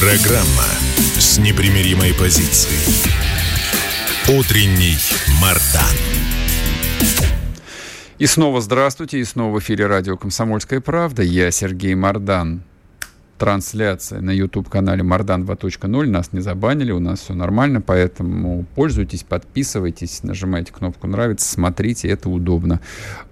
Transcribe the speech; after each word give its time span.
Программа 0.00 0.64
с 1.18 1.36
непримиримой 1.36 2.14
позицией. 2.14 3.04
Утренний 4.30 4.96
Мардан. 5.42 5.94
И 8.16 8.24
снова 8.24 8.62
здравствуйте, 8.62 9.18
и 9.18 9.24
снова 9.24 9.56
в 9.56 9.58
эфире 9.58 9.88
радио 9.88 10.16
«Комсомольская 10.16 10.80
правда». 10.80 11.22
Я 11.22 11.50
Сергей 11.50 11.94
Мардан 11.94 12.62
трансляция 13.40 14.20
на 14.20 14.32
YouTube-канале 14.32 15.02
Мардан 15.02 15.44
2.0. 15.44 16.06
Нас 16.06 16.34
не 16.34 16.40
забанили, 16.40 16.92
у 16.92 17.00
нас 17.00 17.20
все 17.20 17.32
нормально, 17.32 17.80
поэтому 17.80 18.66
пользуйтесь, 18.74 19.22
подписывайтесь, 19.22 20.22
нажимайте 20.22 20.72
кнопку 20.72 21.06
«Нравится», 21.06 21.50
смотрите, 21.50 22.08
это 22.08 22.28
удобно. 22.28 22.80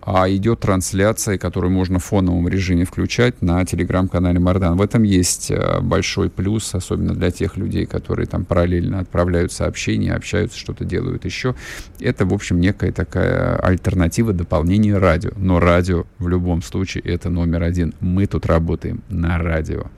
А 0.01 0.27
идет 0.31 0.61
трансляция, 0.61 1.37
которую 1.37 1.71
можно 1.71 1.98
в 1.98 2.05
фоновом 2.05 2.48
режиме 2.48 2.87
включать 2.87 3.43
на 3.43 3.62
телеграм-канале 3.67 4.41
Мардан. 4.41 4.79
В 4.79 4.81
этом 4.81 5.03
есть 5.03 5.51
э, 5.51 5.81
большой 5.83 6.31
плюс, 6.31 6.75
особенно 6.75 7.12
для 7.12 7.31
тех 7.31 7.59
людей, 7.59 7.84
которые 7.84 8.27
там 8.27 8.47
параллельно 8.47 9.01
отправляют 9.01 9.53
сообщения, 9.53 10.14
общаются, 10.14 10.59
что-то 10.59 10.86
делают 10.86 11.27
еще. 11.27 11.55
Это, 12.01 12.25
в 12.25 12.33
общем, 12.33 12.59
некая 12.59 12.92
такая 12.92 13.56
альтернатива, 13.56 14.33
дополнение 14.33 14.97
радио. 14.97 15.33
Но 15.36 15.61
радио 15.61 16.06
в 16.19 16.29
любом 16.29 16.62
случае 16.62 17.03
это 17.03 17.29
номер 17.29 17.62
один. 17.62 17.92
Мы 18.01 18.25
тут 18.27 18.47
работаем 18.47 19.03
на 19.11 19.36
радио. 19.36 19.89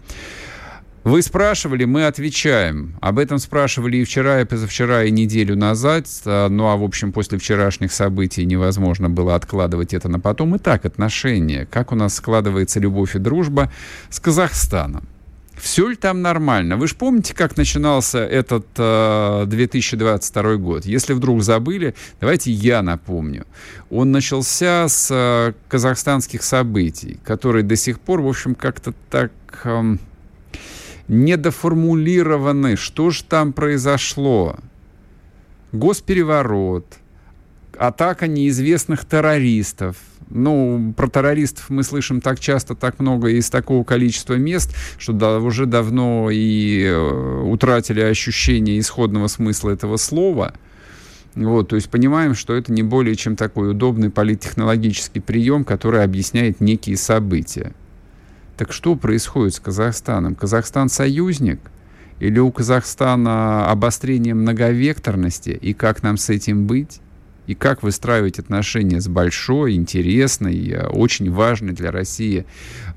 Вы 1.03 1.23
спрашивали, 1.23 1.85
мы 1.85 2.07
отвечаем. 2.07 2.95
Об 3.01 3.19
этом 3.19 3.39
спрашивали 3.39 3.97
и 3.97 4.05
вчера, 4.05 4.43
и 4.43 4.45
позавчера, 4.45 5.05
и 5.05 5.11
неделю 5.11 5.57
назад. 5.57 6.07
А, 6.27 6.49
ну, 6.51 6.67
а, 6.67 6.77
в 6.77 6.85
общем, 6.85 7.11
после 7.13 7.39
вчерашних 7.39 7.91
событий 7.91 8.45
невозможно 8.45 9.09
было 9.09 9.35
откладывать 9.35 9.95
это 9.95 10.09
на 10.11 10.21
потом. 10.21 10.59
Итак, 10.59 10.85
отношения. 10.85 11.67
Как 11.71 11.93
у 11.93 11.95
нас 11.95 12.15
складывается 12.15 12.81
любовь 12.81 13.17
и 13.17 13.19
дружба 13.19 13.73
с 14.11 14.21
Казахстаном? 14.21 15.09
Все 15.61 15.89
ли 15.89 15.97
там 15.97 16.23
нормально? 16.23 16.77
Вы 16.77 16.89
же 16.89 16.95
помните, 16.95 17.35
как 17.35 17.57
начинался 17.57 18.19
этот 18.19 18.67
э, 18.77 19.45
2022 19.47 20.57
год? 20.57 20.87
Если 20.87 21.13
вдруг 21.13 21.43
забыли, 21.43 21.95
давайте 22.21 22.51
я 22.51 22.83
напомню. 22.83 23.47
Он 23.91 24.11
начался 24.11 24.89
с 24.89 25.09
э, 25.11 25.53
казахстанских 25.69 26.43
событий, 26.43 27.21
которые 27.25 27.63
до 27.63 27.77
сих 27.77 28.01
пор, 28.01 28.23
в 28.23 28.29
общем, 28.29 28.55
как-то 28.55 28.95
так... 29.11 29.33
Э, 29.65 29.97
недоформулированы. 31.11 32.77
Что 32.77 33.11
же 33.11 33.25
там 33.25 33.53
произошло? 33.53 34.57
Госпереворот, 35.73 36.87
атака 37.77 38.29
неизвестных 38.29 39.05
террористов. 39.05 39.97
Ну, 40.31 40.95
про 40.97 41.09
террористов 41.09 41.71
мы 41.71 41.83
слышим 41.83 42.21
так 42.21 42.39
часто, 42.39 42.77
так 42.77 43.01
много 43.01 43.31
из 43.31 43.51
такого 43.51 43.83
количества 43.83 44.35
мест, 44.35 44.75
что 44.97 45.13
да, 45.13 45.39
уже 45.39 45.67
давно 45.67 46.31
и 46.31 46.85
э, 46.85 47.43
утратили 47.43 48.01
ощущение 48.01 48.79
исходного 48.79 49.27
смысла 49.27 49.71
этого 49.71 49.97
слова. 49.97 50.55
Вот, 51.35 51.69
то 51.69 51.77
есть 51.77 51.91
понимаем, 51.91 52.35
что 52.35 52.55
это 52.55 52.73
не 52.73 52.83
более 52.83 53.17
чем 53.17 53.35
такой 53.35 53.71
удобный 53.71 54.11
политтехнологический 54.11 55.21
прием, 55.21 55.65
который 55.65 56.05
объясняет 56.05 56.61
некие 56.61 56.97
события. 56.97 57.73
Так 58.57 58.73
что 58.73 58.95
происходит 58.95 59.55
с 59.55 59.61
Казахстаном? 59.61 60.35
Казахстан 60.37 60.89
союзник? 60.89 61.61
Или 62.21 62.39
у 62.39 62.53
Казахстана 62.53 63.69
обострение 63.71 64.35
многовекторности? 64.35 65.51
И 65.51 65.73
как 65.73 66.03
нам 66.03 66.19
с 66.19 66.29
этим 66.29 66.67
быть? 66.67 67.01
И 67.51 67.57
как 67.57 67.83
выстраивать 67.83 68.39
отношения 68.39 69.01
с 69.01 69.09
большой, 69.09 69.75
интересной, 69.75 70.71
э, 70.71 70.87
очень 70.87 71.33
важной 71.33 71.73
для 71.73 71.91
России 71.91 72.47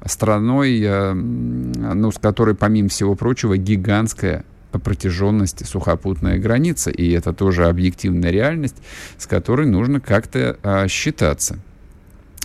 страной, 0.06 0.80
э, 0.80 1.14
ну, 1.14 2.12
с 2.12 2.19
которой, 2.19 2.53
помимо 2.53 2.88
всего 2.88 3.16
прочего, 3.16 3.58
гигантская 3.58 4.46
по 4.72 4.78
протяженности 4.78 5.63
сухопутная 5.63 6.38
граница. 6.38 6.92
И 6.92 7.09
это 7.13 7.34
тоже 7.34 7.66
объективная 7.66 8.30
реальность, 8.30 8.75
с 9.18 9.25
которой 9.25 9.66
нужно 9.66 10.00
как-то 10.00 10.56
а, 10.62 10.88
считаться. 10.88 11.58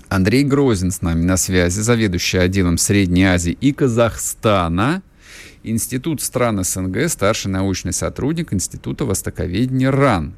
Андрей 0.09 0.45
Грозин 0.45 0.91
с 0.91 1.03
нами 1.03 1.25
на 1.25 1.37
связи, 1.37 1.81
заведующий 1.81 2.39
отделом 2.39 2.79
Средней 2.79 3.25
Азии 3.25 3.53
и 3.53 3.75
Казахстана, 3.75 5.03
Институт 5.63 6.23
стран 6.23 6.65
СНГ, 6.65 7.11
старший 7.11 7.51
научный 7.51 7.93
сотрудник 7.93 8.55
Института 8.55 9.05
востоковедения 9.05 9.91
РАН. 9.91 10.33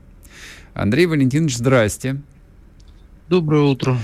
Андрей 0.74 1.06
Валентинович, 1.06 1.56
здрасте. 1.56 2.20
Доброе 3.28 3.62
утро. 3.62 3.98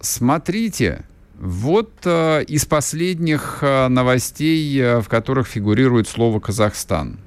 Смотрите, 0.00 1.04
вот 1.38 1.92
э, 2.04 2.44
из 2.44 2.64
последних 2.66 3.58
э, 3.62 3.88
новостей, 3.88 4.80
э, 4.80 5.00
в 5.00 5.08
которых 5.08 5.46
фигурирует 5.46 6.08
слово 6.08 6.40
Казахстан. 6.40 7.18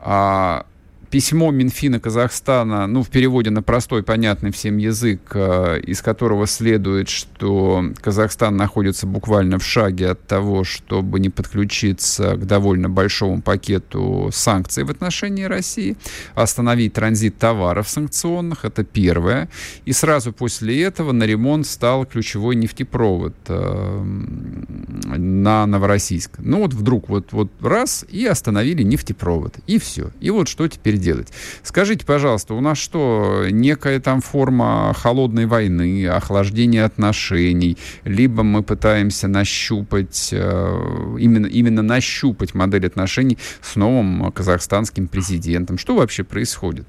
А, 0.00 0.66
письмо 1.12 1.50
Минфина 1.50 2.00
Казахстана, 2.00 2.86
ну, 2.86 3.02
в 3.02 3.10
переводе 3.10 3.50
на 3.50 3.62
простой, 3.62 4.02
понятный 4.02 4.50
всем 4.50 4.78
язык, 4.78 5.20
э, 5.34 5.80
из 5.80 6.00
которого 6.00 6.46
следует, 6.46 7.10
что 7.10 7.84
Казахстан 8.00 8.56
находится 8.56 9.06
буквально 9.06 9.58
в 9.58 9.64
шаге 9.64 10.08
от 10.08 10.26
того, 10.26 10.64
чтобы 10.64 11.20
не 11.20 11.28
подключиться 11.28 12.36
к 12.36 12.46
довольно 12.46 12.88
большому 12.88 13.42
пакету 13.42 14.30
санкций 14.32 14.84
в 14.84 14.90
отношении 14.90 15.44
России, 15.44 15.98
остановить 16.34 16.94
транзит 16.94 17.36
товаров 17.36 17.90
санкционных, 17.90 18.64
это 18.64 18.82
первое. 18.82 19.50
И 19.84 19.92
сразу 19.92 20.32
после 20.32 20.82
этого 20.82 21.12
на 21.12 21.24
ремонт 21.24 21.66
стал 21.66 22.06
ключевой 22.06 22.56
нефтепровод 22.56 23.34
э, 23.48 24.02
на 24.02 25.66
Новороссийск. 25.66 26.38
Ну 26.38 26.60
вот 26.60 26.72
вдруг 26.72 27.10
вот, 27.10 27.32
вот 27.32 27.50
раз 27.60 28.06
и 28.08 28.24
остановили 28.24 28.82
нефтепровод. 28.82 29.58
И 29.66 29.78
все. 29.78 30.10
И 30.18 30.30
вот 30.30 30.48
что 30.48 30.66
теперь 30.68 31.01
делать. 31.02 31.28
Скажите, 31.62 32.06
пожалуйста, 32.06 32.54
у 32.54 32.60
нас 32.60 32.78
что, 32.78 33.44
некая 33.50 34.00
там 34.00 34.20
форма 34.20 34.94
холодной 34.96 35.46
войны, 35.46 36.06
охлаждения 36.06 36.84
отношений, 36.84 37.76
либо 38.04 38.42
мы 38.42 38.62
пытаемся 38.62 39.28
нащупать, 39.28 40.30
э, 40.32 41.16
именно, 41.18 41.46
именно 41.46 41.82
нащупать 41.82 42.54
модель 42.54 42.86
отношений 42.86 43.38
с 43.60 43.76
новым 43.76 44.32
казахстанским 44.32 45.08
президентом? 45.08 45.76
Что 45.76 45.94
вообще 45.96 46.24
происходит? 46.24 46.86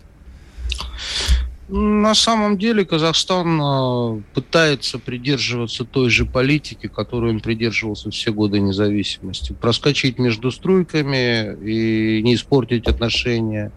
На 1.70 2.14
самом 2.14 2.58
деле 2.58 2.84
Казахстан 2.84 3.62
э, 3.62 4.22
пытается 4.34 5.00
придерживаться 5.00 5.86
той 5.86 6.10
же 6.10 6.26
политики, 6.26 6.88
которой 6.88 7.32
он 7.32 7.40
придерживался 7.40 8.12
все 8.12 8.34
годы 8.34 8.60
независимости. 8.60 9.54
Проскочить 9.54 10.20
между 10.20 10.52
струйками 10.52 11.56
и 11.64 12.22
не 12.22 12.36
испортить 12.36 12.88
отношения 12.88 13.72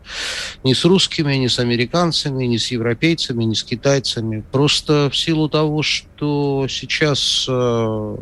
ни 0.64 0.72
с 0.72 0.84
русскими, 0.84 1.34
ни 1.34 1.46
с 1.46 1.60
американцами, 1.60 2.44
ни 2.46 2.56
с 2.56 2.72
европейцами, 2.72 3.44
ни 3.44 3.54
с 3.54 3.62
китайцами. 3.62 4.44
Просто 4.50 5.08
в 5.08 5.16
силу 5.16 5.48
того, 5.48 5.82
что 5.82 6.66
сейчас 6.68 7.46
э, 7.48 8.16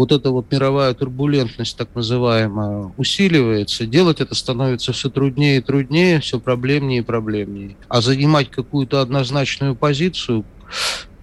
вот 0.00 0.12
эта 0.12 0.30
вот 0.30 0.50
мировая 0.50 0.94
турбулентность, 0.94 1.76
так 1.76 1.90
называемая, 1.94 2.90
усиливается, 2.96 3.84
делать 3.84 4.22
это 4.22 4.34
становится 4.34 4.94
все 4.94 5.10
труднее 5.10 5.58
и 5.58 5.60
труднее, 5.60 6.20
все 6.20 6.40
проблемнее 6.40 7.00
и 7.00 7.02
проблемнее. 7.02 7.76
А 7.88 8.00
занимать 8.00 8.50
какую-то 8.50 9.02
однозначную 9.02 9.76
позицию 9.76 10.46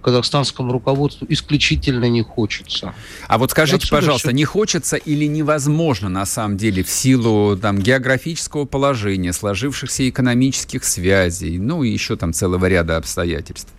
казахстанскому 0.01 0.71
руководству 0.71 1.25
исключительно 1.27 2.07
не 2.07 2.21
хочется. 2.21 2.94
А 3.27 3.39
вот 3.39 3.50
скажите, 3.50 3.88
пожалуйста, 3.89 4.27
все... 4.27 4.35
не 4.35 4.45
хочется 4.45 4.95
или 4.95 5.25
невозможно 5.25 6.07
на 6.07 6.27
самом 6.27 6.56
деле 6.57 6.83
в 6.83 6.89
силу 6.91 7.57
там, 7.57 7.79
географического 7.79 8.65
положения, 8.65 9.33
сложившихся 9.33 10.07
экономических 10.07 10.83
связей, 10.83 11.57
ну 11.57 11.81
и 11.81 11.89
еще 11.89 12.15
там 12.15 12.31
целого 12.31 12.68
ряда 12.68 12.97
обстоятельств? 12.97 13.74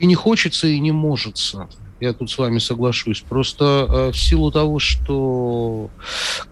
И 0.00 0.06
не 0.06 0.16
хочется, 0.16 0.66
и 0.66 0.80
не 0.80 0.90
может 0.90 1.38
я 2.04 2.12
тут 2.12 2.30
с 2.30 2.38
вами 2.38 2.58
соглашусь. 2.58 3.20
Просто 3.20 3.86
э, 3.88 4.12
в 4.12 4.16
силу 4.16 4.50
того, 4.52 4.78
что 4.78 5.90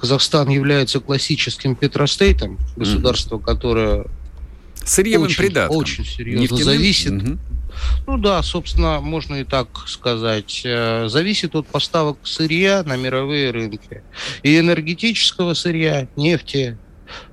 Казахстан 0.01 0.49
является 0.49 1.01
классическим 1.01 1.75
петростейтом, 1.77 2.59
государство, 2.77 3.37
mm-hmm. 3.37 3.45
которое 3.45 4.07
Сырьевым 4.85 5.27
очень, 5.27 5.37
придатком. 5.37 5.77
очень 5.77 6.05
серьезно 6.05 6.41
Нефтяным? 6.41 6.65
зависит. 6.65 7.13
Ну 8.07 8.19
да, 8.19 8.43
собственно, 8.43 9.01
можно 9.01 9.37
и 9.37 9.45
так 9.45 9.69
сказать. 9.87 10.63
Э, 10.65 11.09
зависит 11.09 11.55
от 11.55 11.67
поставок 11.67 12.19
сырья 12.23 12.83
на 12.85 12.97
мировые 12.97 13.51
рынки. 13.51 14.03
И 14.43 14.59
энергетического 14.59 15.55
сырья, 15.55 16.09
нефти, 16.17 16.79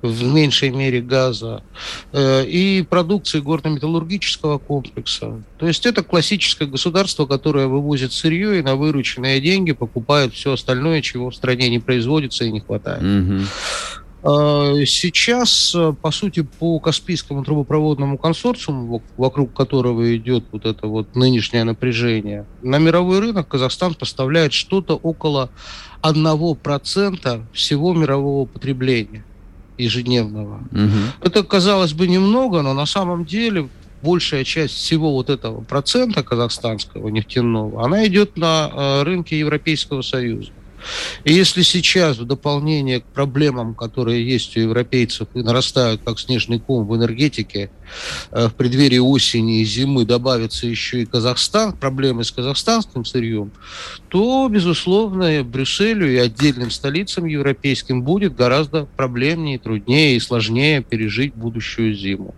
в 0.02 0.24
меньшей 0.24 0.70
мере 0.70 1.02
газа, 1.02 1.64
э, 2.12 2.46
и 2.46 2.82
продукции 2.84 3.40
горно-металлургического 3.40 4.58
комплекса. 4.58 5.44
То 5.58 5.68
есть 5.68 5.86
это 5.86 6.04
классическое 6.04 6.68
государство, 6.68 7.26
которое 7.26 7.68
вывозит 7.68 8.14
сырье 8.14 8.60
и 8.60 8.62
на 8.62 8.76
вырученные 8.76 9.40
деньги 9.42 9.72
покупает 9.72 10.34
все 10.34 10.54
остальное, 10.54 11.02
чего 11.02 11.30
в 11.30 11.36
стране 11.36 11.70
не 11.70 11.80
производится 11.80 12.46
и 12.46 12.52
не 12.52 12.60
хватает. 12.60 13.04
Угу. 13.04 13.46
Сейчас, 14.22 15.74
по 16.02 16.12
сути, 16.12 16.42
по 16.42 16.78
Каспийскому 16.80 17.46
трубопроводному 17.46 18.18
консорциуму, 18.18 19.02
вокруг 19.16 19.54
которого 19.54 20.14
идет 20.18 20.44
вот 20.52 20.66
это 20.66 20.88
вот 20.88 21.16
нынешнее 21.16 21.64
напряжение, 21.64 22.46
на 22.62 22.80
мировой 22.80 23.20
рынок 23.20 23.48
Казахстан 23.48 23.94
поставляет 23.94 24.52
что-то 24.52 24.96
около 24.96 25.50
1% 26.02 27.46
всего 27.54 27.94
мирового 27.94 28.46
потребления 28.46 29.24
ежедневного. 29.80 30.62
Угу. 30.72 31.28
Это, 31.28 31.44
казалось 31.44 31.94
бы, 31.94 32.08
немного, 32.08 32.62
но 32.62 32.74
на 32.74 32.86
самом 32.86 33.26
деле 33.26 33.70
большая 34.02 34.44
часть 34.44 34.76
всего 34.76 35.12
вот 35.12 35.30
этого 35.30 35.62
процента 35.62 36.24
казахстанского 36.24 37.10
нефтяного, 37.10 37.84
она 37.84 38.06
идет 38.06 38.38
на 38.38 38.70
э, 38.72 39.04
рынке 39.04 39.40
Европейского 39.40 40.02
Союза. 40.02 40.52
И 41.24 41.34
если 41.34 41.62
сейчас 41.62 42.18
в 42.18 42.26
дополнение 42.26 43.02
к 43.02 43.06
проблемам, 43.06 43.76
которые 43.76 44.28
есть 44.28 44.56
у 44.58 44.60
европейцев 44.60 45.28
и 45.34 45.42
нарастают 45.42 46.02
как 46.06 46.20
снежный 46.20 46.60
ком 46.60 46.88
в 46.88 46.96
энергетике, 46.96 47.70
э, 48.32 48.48
в 48.48 48.54
преддверии 48.54 49.00
осени 49.00 49.62
и 49.62 49.66
зимы 49.66 50.06
добавится 50.06 50.68
еще 50.68 51.02
и 51.02 51.06
Казахстан, 51.06 51.74
проблемы 51.74 52.24
с 52.24 52.32
казахстанским 52.32 53.06
сырьем, 53.06 53.52
то, 54.10 54.48
безусловно, 54.50 55.44
Брюсселю 55.44 56.12
и 56.12 56.18
отдельным 56.18 56.72
столицам 56.72 57.26
европейским 57.26 58.04
будет 58.04 58.36
гораздо 58.36 58.86
проблемнее, 58.86 59.60
труднее 59.60 60.16
и 60.16 60.20
сложнее 60.20 60.82
пережить 60.82 61.34
будущую 61.36 61.96
зиму. 61.96 62.36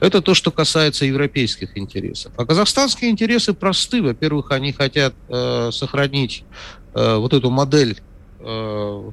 Это 0.00 0.20
то, 0.20 0.34
что 0.34 0.50
касается 0.50 1.04
европейских 1.04 1.76
интересов. 1.76 2.32
А 2.36 2.44
казахстанские 2.44 3.10
интересы 3.10 3.52
просты. 3.52 4.02
Во-первых, 4.02 4.50
они 4.50 4.72
хотят 4.72 5.14
э, 5.28 5.70
сохранить 5.72 6.44
Э, 6.94 7.16
вот 7.16 7.32
эту 7.34 7.50
модель 7.50 7.98
э, 8.40 9.10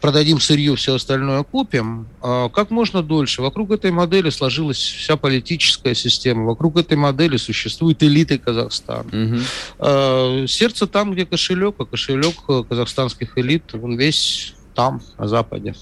продадим 0.00 0.40
сырье, 0.40 0.74
все 0.76 0.94
остальное 0.94 1.42
купим, 1.42 2.06
а 2.20 2.48
как 2.48 2.70
можно 2.70 3.02
дольше. 3.02 3.42
Вокруг 3.42 3.70
этой 3.70 3.90
модели 3.90 4.30
сложилась 4.30 4.78
вся 4.78 5.16
политическая 5.16 5.94
система, 5.94 6.44
вокруг 6.44 6.76
этой 6.76 6.96
модели 6.96 7.36
существуют 7.36 8.02
элиты 8.02 8.38
Казахстана. 8.38 9.08
Угу. 9.08 10.46
Сердце 10.48 10.86
там, 10.86 11.12
где 11.12 11.26
кошелек, 11.26 11.76
а 11.78 11.84
кошелек 11.84 12.34
казахстанских 12.68 13.36
элит, 13.38 13.74
он 13.74 13.96
весь 13.96 14.54
там, 14.74 15.00
на 15.18 15.28
Западе. 15.28 15.74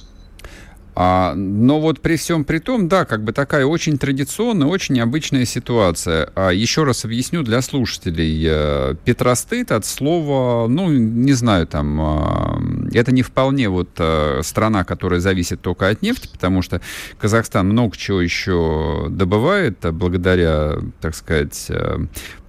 А, 0.96 1.34
но 1.34 1.80
вот 1.80 2.00
при 2.00 2.16
всем 2.16 2.44
при 2.44 2.58
том, 2.58 2.88
да, 2.88 3.04
как 3.04 3.24
бы 3.24 3.32
такая 3.32 3.66
очень 3.66 3.98
традиционная, 3.98 4.68
очень 4.68 4.94
необычная 4.94 5.44
ситуация. 5.44 6.30
А, 6.34 6.50
еще 6.50 6.84
раз 6.84 7.04
объясню 7.04 7.42
для 7.42 7.62
слушателей. 7.62 8.44
Э, 8.46 8.94
Петростейт 9.04 9.72
от 9.72 9.84
слова, 9.84 10.68
ну, 10.68 10.88
не 10.90 11.32
знаю, 11.32 11.66
там, 11.66 12.00
а, 12.00 12.62
это 12.98 13.12
не 13.12 13.22
вполне 13.22 13.68
вот 13.68 13.90
а, 13.98 14.40
страна, 14.42 14.84
которая 14.84 15.20
зависит 15.20 15.60
только 15.60 15.88
от 15.88 16.02
нефти, 16.02 16.28
потому 16.32 16.62
что 16.62 16.80
Казахстан 17.18 17.68
много 17.68 17.96
чего 17.96 18.20
еще 18.20 19.06
добывает, 19.10 19.84
а, 19.84 19.92
благодаря, 19.92 20.76
так 21.00 21.14
сказать, 21.14 21.70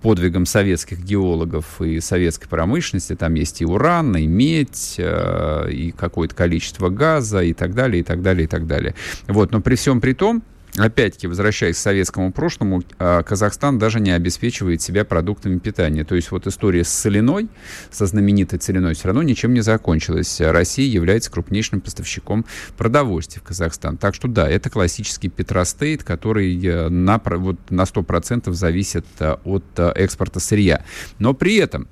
подвигам 0.06 0.46
советских 0.46 1.00
геологов 1.04 1.82
и 1.82 2.00
советской 2.00 2.48
промышленности. 2.48 3.16
Там 3.16 3.34
есть 3.34 3.62
и 3.62 3.66
уран, 3.66 4.16
и 4.16 4.28
медь, 4.28 4.96
э, 5.00 5.72
и 5.72 5.92
какое-то 5.92 6.36
количество 6.36 6.90
газа, 6.90 7.42
и 7.42 7.54
так 7.54 7.74
далее, 7.74 8.02
и 8.02 8.04
так 8.04 8.22
далее, 8.22 8.44
и 8.44 8.48
так 8.48 8.68
далее. 8.68 8.94
Вот, 9.28 9.52
но 9.52 9.62
при 9.62 9.74
всем 9.74 10.02
при 10.02 10.14
том, 10.14 10.44
опять-таки, 10.78 11.28
возвращаясь 11.28 11.76
к 11.76 11.80
советскому 11.80 12.32
прошлому, 12.32 12.84
а, 13.00 13.24
Казахстан 13.24 13.80
даже 13.80 14.00
не 14.00 14.12
обеспечивает 14.12 14.82
себя 14.82 15.06
продуктами 15.06 15.60
питания. 15.60 16.04
То 16.04 16.16
есть 16.16 16.32
вот 16.32 16.48
история 16.48 16.84
с 16.84 16.90
соляной, 16.90 17.48
со 17.92 18.06
знаменитой 18.06 18.60
соляной, 18.62 18.94
все 18.94 19.08
равно 19.08 19.24
ничем 19.24 19.54
не 19.54 19.62
закончилась. 19.62 20.42
Россия 20.42 20.88
является 20.88 21.32
крупнейшим 21.32 21.82
поставщиком 21.82 22.46
продовольствия 22.78 23.42
в 23.42 23.44
Казахстан. 23.44 23.98
Так 23.98 24.16
что 24.16 24.28
да, 24.28 24.50
это 24.50 24.70
классический 24.70 25.30
петростейт, 25.30 26.04
который 26.04 26.60
э, 26.66 26.90
на, 26.90 27.22
вот, 27.24 27.58
на 27.70 27.84
100% 27.84 28.52
зависит 28.54 29.06
э, 29.20 29.36
от 29.44 29.64
э, 29.78 29.92
экспорта 29.96 30.40
сырья. 30.40 30.84
Но 31.20 31.34
при 31.34 31.56
этом 31.58 31.88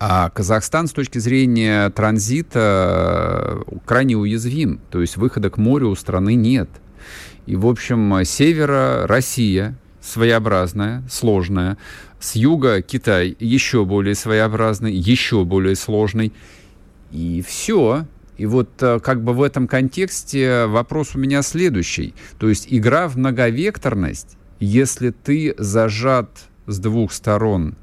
а 0.00 0.30
Казахстан 0.30 0.86
с 0.86 0.92
точки 0.92 1.18
зрения 1.18 1.90
транзита 1.90 3.58
крайне 3.84 4.16
уязвим, 4.16 4.80
то 4.90 5.00
есть 5.00 5.16
выхода 5.16 5.50
к 5.50 5.56
морю 5.56 5.88
у 5.88 5.96
страны 5.96 6.36
нет. 6.36 6.68
И, 7.48 7.56
в 7.56 7.66
общем, 7.66 8.26
севера 8.26 9.06
Россия 9.06 9.74
своеобразная, 10.02 11.02
сложная. 11.10 11.78
С 12.20 12.36
юга 12.36 12.82
Китай 12.82 13.34
еще 13.40 13.86
более 13.86 14.14
своеобразный, 14.14 14.92
еще 14.92 15.46
более 15.46 15.74
сложный. 15.74 16.34
И 17.10 17.40
все. 17.40 18.04
И 18.36 18.44
вот 18.44 18.68
э, 18.82 19.00
как 19.00 19.24
бы 19.24 19.32
в 19.32 19.42
этом 19.42 19.66
контексте 19.66 20.66
вопрос 20.66 21.14
у 21.14 21.18
меня 21.18 21.40
следующий. 21.40 22.14
То 22.38 22.50
есть 22.50 22.66
игра 22.68 23.08
в 23.08 23.16
многовекторность, 23.16 24.36
если 24.60 25.08
ты 25.08 25.54
зажат 25.56 26.28
с 26.66 26.78
двух 26.78 27.14
сторон 27.14 27.76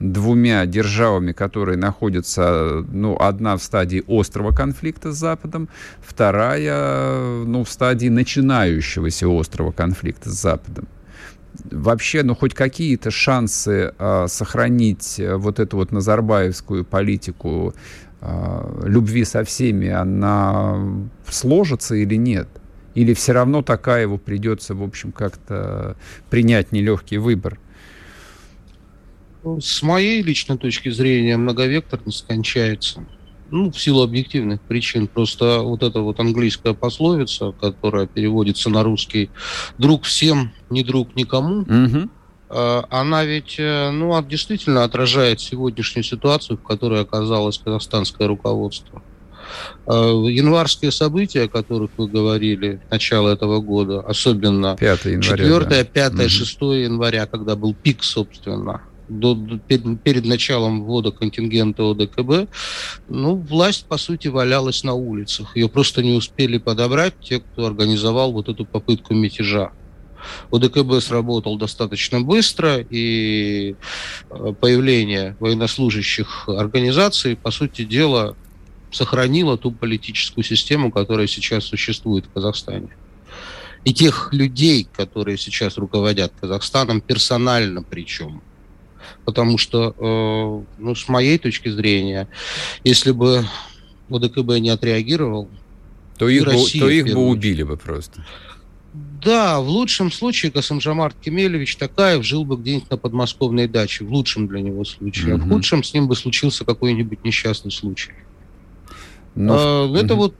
двумя 0.00 0.64
державами, 0.66 1.32
которые 1.32 1.76
находятся, 1.76 2.84
ну, 2.90 3.16
одна 3.18 3.56
в 3.56 3.62
стадии 3.62 4.02
острого 4.06 4.52
конфликта 4.52 5.12
с 5.12 5.16
Западом, 5.16 5.68
вторая, 6.00 7.44
ну, 7.44 7.64
в 7.64 7.70
стадии 7.70 8.08
начинающегося 8.08 9.26
острого 9.28 9.72
конфликта 9.72 10.30
с 10.30 10.40
Западом. 10.40 10.86
Вообще, 11.70 12.22
ну, 12.22 12.34
хоть 12.36 12.54
какие-то 12.54 13.10
шансы 13.10 13.92
э, 13.98 14.26
сохранить 14.28 15.20
вот 15.36 15.58
эту 15.58 15.78
вот 15.78 15.90
назарбаевскую 15.90 16.84
политику 16.84 17.74
э, 18.20 18.82
любви 18.84 19.24
со 19.24 19.42
всеми, 19.42 19.88
она 19.88 20.78
сложится 21.28 21.96
или 21.96 22.14
нет? 22.14 22.48
Или 22.94 23.14
все 23.14 23.32
равно 23.32 23.62
такая 23.62 24.02
его 24.02 24.18
придется, 24.18 24.74
в 24.74 24.82
общем, 24.82 25.10
как-то 25.10 25.96
принять 26.30 26.70
нелегкий 26.70 27.18
выбор? 27.18 27.58
С 29.60 29.82
моей 29.82 30.22
личной 30.22 30.58
точки 30.58 30.90
зрения, 30.90 31.36
многовекторность 31.36 32.26
кончается. 32.26 33.06
Ну, 33.50 33.70
в 33.70 33.80
силу 33.80 34.02
объективных 34.02 34.60
причин. 34.60 35.06
Просто 35.06 35.60
вот 35.60 35.82
эта 35.82 36.00
вот 36.00 36.20
английская 36.20 36.74
пословица, 36.74 37.52
которая 37.52 38.06
переводится 38.06 38.68
на 38.68 38.82
русский 38.82 39.30
«друг 39.78 40.04
всем, 40.04 40.52
не 40.68 40.82
друг 40.82 41.16
никому», 41.16 41.60
угу. 41.60 42.10
она 42.50 43.24
ведь, 43.24 43.56
э, 43.58 43.90
ну, 43.90 44.22
действительно 44.22 44.84
отражает 44.84 45.40
сегодняшнюю 45.40 46.04
ситуацию, 46.04 46.58
в 46.58 46.62
которой 46.62 47.00
оказалось 47.00 47.56
казахстанское 47.58 48.28
руководство. 48.28 49.02
Э, 49.86 49.92
январские 50.28 50.92
события, 50.92 51.44
о 51.44 51.48
которых 51.48 51.90
вы 51.96 52.08
говорили, 52.08 52.80
начало 52.90 53.30
этого 53.30 53.60
года, 53.60 54.00
особенно 54.00 54.76
5 54.76 55.04
января, 55.06 55.44
4, 55.44 55.84
5, 55.84 56.14
да. 56.14 56.28
6 56.28 56.60
января, 56.60 57.26
когда 57.26 57.56
был 57.56 57.74
пик, 57.74 58.04
собственно, 58.04 58.82
до, 59.08 59.36
перед, 59.66 60.02
перед 60.02 60.24
началом 60.24 60.84
ввода 60.84 61.10
контингента 61.10 61.90
ОДКБ, 61.90 62.50
ну, 63.08 63.36
власть, 63.36 63.86
по 63.86 63.98
сути, 63.98 64.28
валялась 64.28 64.84
на 64.84 64.94
улицах. 64.94 65.56
Ее 65.56 65.68
просто 65.68 66.02
не 66.02 66.12
успели 66.12 66.58
подобрать 66.58 67.14
те, 67.20 67.40
кто 67.40 67.66
организовал 67.66 68.32
вот 68.32 68.48
эту 68.48 68.64
попытку 68.64 69.14
мятежа. 69.14 69.72
ОДКБ 70.50 71.00
сработал 71.00 71.56
достаточно 71.56 72.20
быстро, 72.20 72.78
и 72.78 73.76
э, 74.30 74.52
появление 74.60 75.36
военнослужащих 75.40 76.48
организаций, 76.48 77.36
по 77.36 77.50
сути 77.50 77.84
дела, 77.84 78.36
сохранило 78.90 79.56
ту 79.58 79.70
политическую 79.70 80.44
систему, 80.44 80.90
которая 80.90 81.26
сейчас 81.26 81.64
существует 81.64 82.26
в 82.26 82.32
Казахстане. 82.32 82.88
И 83.84 83.94
тех 83.94 84.32
людей, 84.32 84.88
которые 84.92 85.38
сейчас 85.38 85.78
руководят 85.78 86.32
Казахстаном, 86.40 87.00
персонально 87.00 87.82
причем, 87.82 88.42
потому 89.24 89.58
что, 89.58 89.94
э, 89.98 90.80
ну, 90.82 90.94
с 90.94 91.08
моей 91.08 91.38
точки 91.38 91.68
зрения, 91.68 92.28
если 92.84 93.12
бы 93.12 93.44
ОДКБ 94.10 94.58
не 94.58 94.70
отреагировал, 94.70 95.48
то 96.18 96.28
их, 96.28 96.44
Россия, 96.44 96.82
бы, 96.82 96.86
то 96.86 96.90
их 96.90 97.14
бы 97.14 97.26
убили 97.26 97.62
бы 97.62 97.76
просто. 97.76 98.24
Да, 99.22 99.60
в 99.60 99.68
лучшем 99.68 100.10
случае 100.10 100.52
Касымжамарт 100.52 101.16
Кемелевич 101.20 101.76
Такаев 101.76 102.24
жил 102.24 102.44
бы 102.44 102.56
где-нибудь 102.56 102.90
на 102.90 102.96
подмосковной 102.96 103.66
даче, 103.66 104.04
в 104.04 104.12
лучшем 104.12 104.46
для 104.48 104.60
него 104.60 104.84
случае. 104.84 105.34
Угу. 105.34 105.42
А 105.42 105.46
в 105.46 105.48
худшем 105.48 105.84
с 105.84 105.92
ним 105.92 106.08
бы 106.08 106.16
случился 106.16 106.64
какой-нибудь 106.64 107.24
несчастный 107.24 107.70
случай. 107.70 108.12
Но... 109.34 109.92
А, 109.92 109.98
это 109.98 110.14
угу. 110.14 110.22
вот 110.22 110.34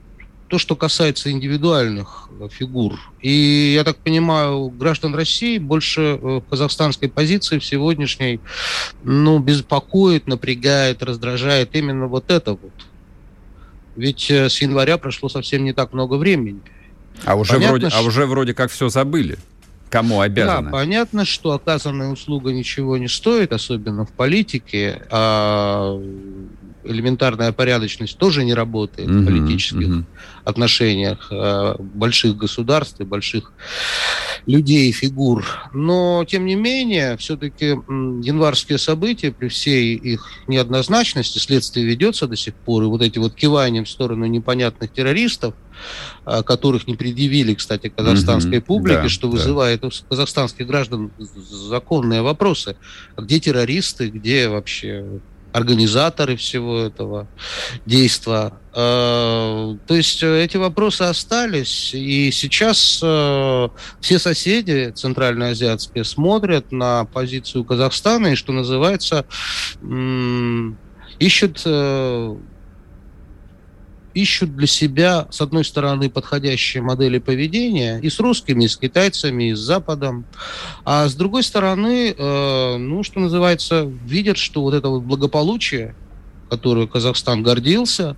то, 0.49 0.57
что 0.57 0.75
касается 0.75 1.31
индивидуальных 1.31 2.27
фигур. 2.51 2.99
И, 3.21 3.73
я 3.75 3.83
так 3.83 3.97
понимаю, 3.97 4.69
граждан 4.69 5.15
России 5.15 5.57
больше 5.59 6.19
в 6.21 6.41
казахстанской 6.49 7.07
позиции 7.07 7.59
в 7.59 7.65
сегодняшней 7.65 8.39
ну, 9.03 9.39
беспокоит, 9.39 10.27
напрягает, 10.27 11.03
раздражает 11.03 11.75
именно 11.75 12.07
вот 12.07 12.31
это 12.31 12.51
вот. 12.51 12.73
Ведь 13.95 14.29
с 14.29 14.61
января 14.61 14.97
прошло 14.97 15.29
совсем 15.29 15.63
не 15.63 15.73
так 15.73 15.93
много 15.93 16.15
времени. 16.15 16.61
А 17.25 17.35
уже, 17.35 17.53
Понятно, 17.53 17.69
вроде, 17.71 17.87
а 17.87 17.89
что... 17.91 17.99
а 17.99 18.01
уже 18.01 18.25
вроде 18.25 18.53
как 18.53 18.71
все 18.71 18.89
забыли. 18.89 19.37
Кому 19.89 20.21
обязаны? 20.21 20.65
Да, 20.65 20.71
понятно, 20.71 21.25
что 21.25 21.51
оказанная 21.51 22.09
услуга 22.09 22.51
ничего 22.51 22.97
не 22.97 23.07
стоит, 23.07 23.53
особенно 23.53 24.05
в 24.05 24.11
политике. 24.11 25.01
А 25.09 25.99
элементарная 26.83 27.51
порядочность 27.51 28.17
тоже 28.17 28.43
не 28.43 28.53
работает 28.53 29.09
uh-huh, 29.09 29.21
в 29.21 29.25
политических 29.25 29.87
uh-huh. 29.87 30.03
отношениях 30.45 31.27
э, 31.31 31.75
больших 31.79 32.37
государств 32.37 32.99
и 32.99 33.03
больших 33.03 33.51
людей, 34.45 34.91
фигур. 34.91 35.45
Но, 35.73 36.25
тем 36.27 36.45
не 36.45 36.55
менее, 36.55 37.17
все-таки 37.17 37.65
январские 37.65 38.77
события, 38.77 39.31
при 39.31 39.49
всей 39.49 39.95
их 39.95 40.29
неоднозначности, 40.47 41.37
следствие 41.37 41.85
ведется 41.85 42.27
до 42.27 42.35
сих 42.35 42.53
пор, 42.55 42.83
и 42.83 42.87
вот 42.87 43.01
эти 43.01 43.19
вот 43.19 43.35
кивания 43.35 43.83
в 43.83 43.89
сторону 43.89 44.25
непонятных 44.25 44.91
террористов, 44.91 45.53
которых 46.45 46.87
не 46.87 46.95
предъявили, 46.95 47.53
кстати, 47.53 47.89
казахстанской 47.89 48.61
публике, 48.61 49.03
да, 49.03 49.09
что 49.09 49.27
да. 49.27 49.33
вызывает 49.33 49.83
у 49.83 49.89
казахстанских 50.09 50.67
граждан 50.67 51.11
законные 51.17 52.21
вопросы. 52.21 52.75
А 53.15 53.21
где 53.21 53.39
террористы, 53.39 54.09
где 54.09 54.47
вообще 54.47 55.21
организаторы 55.51 56.35
всего 56.35 56.79
этого 56.79 57.27
действа. 57.85 58.59
Э, 58.73 59.75
то 59.87 59.95
есть 59.95 60.21
э, 60.21 60.43
эти 60.43 60.57
вопросы 60.57 61.03
остались, 61.03 61.93
и 61.93 62.31
сейчас 62.31 62.99
э, 63.01 63.69
все 63.99 64.19
соседи 64.19 64.91
центральноазиатские 64.95 66.03
смотрят 66.03 66.71
на 66.71 67.05
позицию 67.05 67.63
Казахстана 67.63 68.27
и, 68.27 68.35
что 68.35 68.51
называется, 68.53 69.25
ищут 71.19 71.65
ищут 74.13 74.55
для 74.55 74.67
себя, 74.67 75.27
с 75.29 75.41
одной 75.41 75.63
стороны, 75.63 76.09
подходящие 76.09 76.81
модели 76.81 77.19
поведения 77.19 77.99
и 77.99 78.09
с 78.09 78.19
русскими, 78.19 78.65
и 78.65 78.67
с 78.67 78.77
китайцами, 78.77 79.51
и 79.51 79.53
с 79.53 79.59
Западом, 79.59 80.25
а 80.83 81.07
с 81.07 81.15
другой 81.15 81.43
стороны, 81.43 82.15
э, 82.17 82.77
ну, 82.77 83.03
что 83.03 83.19
называется, 83.19 83.83
видят, 83.83 84.37
что 84.37 84.61
вот 84.61 84.73
это 84.73 84.89
вот 84.89 85.03
благополучие, 85.03 85.95
которое 86.49 86.87
Казахстан 86.87 87.43
гордился, 87.43 88.17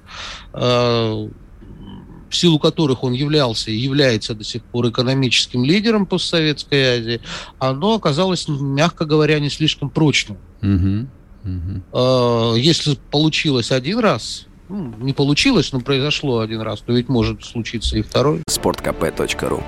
э, 0.54 0.60
в 0.60 2.36
силу 2.36 2.60
которых 2.60 3.04
он 3.04 3.12
являлся 3.12 3.72
и 3.72 3.76
является 3.76 4.34
до 4.34 4.46
сих 4.46 4.64
пор 4.64 4.90
экономическим 4.90 5.66
лидером 5.66 6.06
постсоветской 6.06 7.00
Азии, 7.00 7.22
оно 7.60 7.96
оказалось, 7.96 8.48
мягко 8.48 9.04
говоря, 9.04 9.38
не 9.40 9.50
слишком 9.50 9.90
прочным. 9.90 10.38
Угу, 10.62 11.08
угу. 11.44 12.56
Если 12.56 12.98
получилось 13.12 13.72
один 13.72 14.00
раз, 14.00 14.48
ну, 14.72 14.94
не 15.00 15.14
получилось, 15.14 15.72
но 15.74 15.82
произошло 15.82 16.40
один 16.40 16.62
раз, 16.62 16.82
то 16.82 16.94
ведь 16.94 17.10
может 17.10 17.44
случиться 17.44 17.98
и 17.98 18.02
второй. 18.02 18.42
Спорткп.ру 18.48 19.64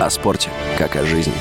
О 0.00 0.10
спорте, 0.10 0.50
как 0.78 0.96
о 0.96 1.04
жизни. 1.04 1.34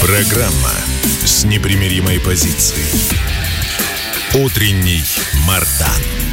Программа 0.00 0.70
с 1.24 1.44
непримиримой 1.44 2.20
позицией. 2.20 3.00
Утренний 4.34 5.02
Мардан. 5.46 6.23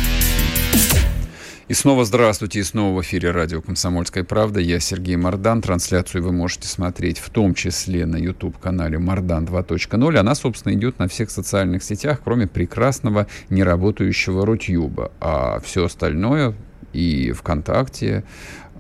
И 1.72 1.74
снова 1.74 2.04
здравствуйте, 2.04 2.60
и 2.60 2.64
снова 2.64 2.98
в 2.98 3.02
эфире 3.02 3.32
радио 3.32 3.62
«Комсомольская 3.62 4.26
правда». 4.26 4.60
Я 4.60 4.82
Сергей 4.82 5.16
Мордан. 5.16 5.62
Трансляцию 5.62 6.22
вы 6.22 6.34
можете 6.34 6.68
смотреть 6.68 7.18
в 7.18 7.30
том 7.30 7.54
числе 7.54 8.06
на 8.06 8.18
YouTube-канале 8.18 9.00
«Мордан 9.00 9.46
2.0». 9.46 10.18
Она, 10.18 10.36
собственно, 10.36 10.74
идет 10.74 11.00
на 11.00 11.08
всех 11.08 11.32
социальных 11.32 11.82
сетях, 11.82 12.20
кроме 12.26 12.46
прекрасного 12.46 13.28
неработающего 13.50 14.46
Рутюба. 14.46 15.14
А 15.22 15.62
все 15.62 15.86
остальное 15.86 16.56
и 16.92 17.32
ВКонтакте, 17.32 18.26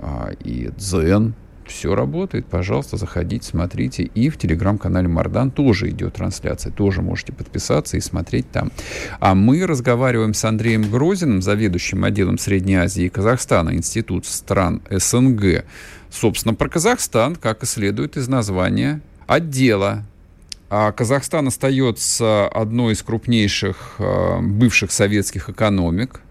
а, 0.01 0.33
и 0.43 0.69
Дзен, 0.75 1.33
все 1.71 1.95
работает, 1.95 2.45
пожалуйста, 2.45 2.97
заходите, 2.97 3.47
смотрите. 3.47 4.03
И 4.03 4.29
в 4.29 4.37
телеграм-канале 4.37 5.07
Мардан 5.07 5.51
тоже 5.51 5.89
идет 5.89 6.15
трансляция, 6.15 6.71
тоже 6.71 7.01
можете 7.01 7.33
подписаться 7.33 7.97
и 7.97 8.01
смотреть 8.01 8.51
там. 8.51 8.71
А 9.19 9.33
мы 9.35 9.65
разговариваем 9.65 10.33
с 10.33 10.43
Андреем 10.45 10.89
Грозиным, 10.89 11.41
заведующим 11.41 12.03
отделом 12.03 12.37
Средней 12.37 12.75
Азии 12.75 13.05
и 13.05 13.09
Казахстана, 13.09 13.73
Институт 13.73 14.25
стран 14.25 14.81
СНГ. 14.89 15.65
Собственно, 16.09 16.53
про 16.53 16.69
Казахстан, 16.69 17.35
как 17.35 17.63
и 17.63 17.65
следует 17.65 18.17
из 18.17 18.27
названия 18.27 19.01
отдела 19.27 20.03
а 20.73 20.93
Казахстан 20.93 21.49
остается 21.49 22.47
одной 22.47 22.93
из 22.93 23.03
крупнейших 23.03 23.95
э, 23.99 24.39
бывших 24.39 24.93
советских 24.93 25.49
экономик. 25.49 26.21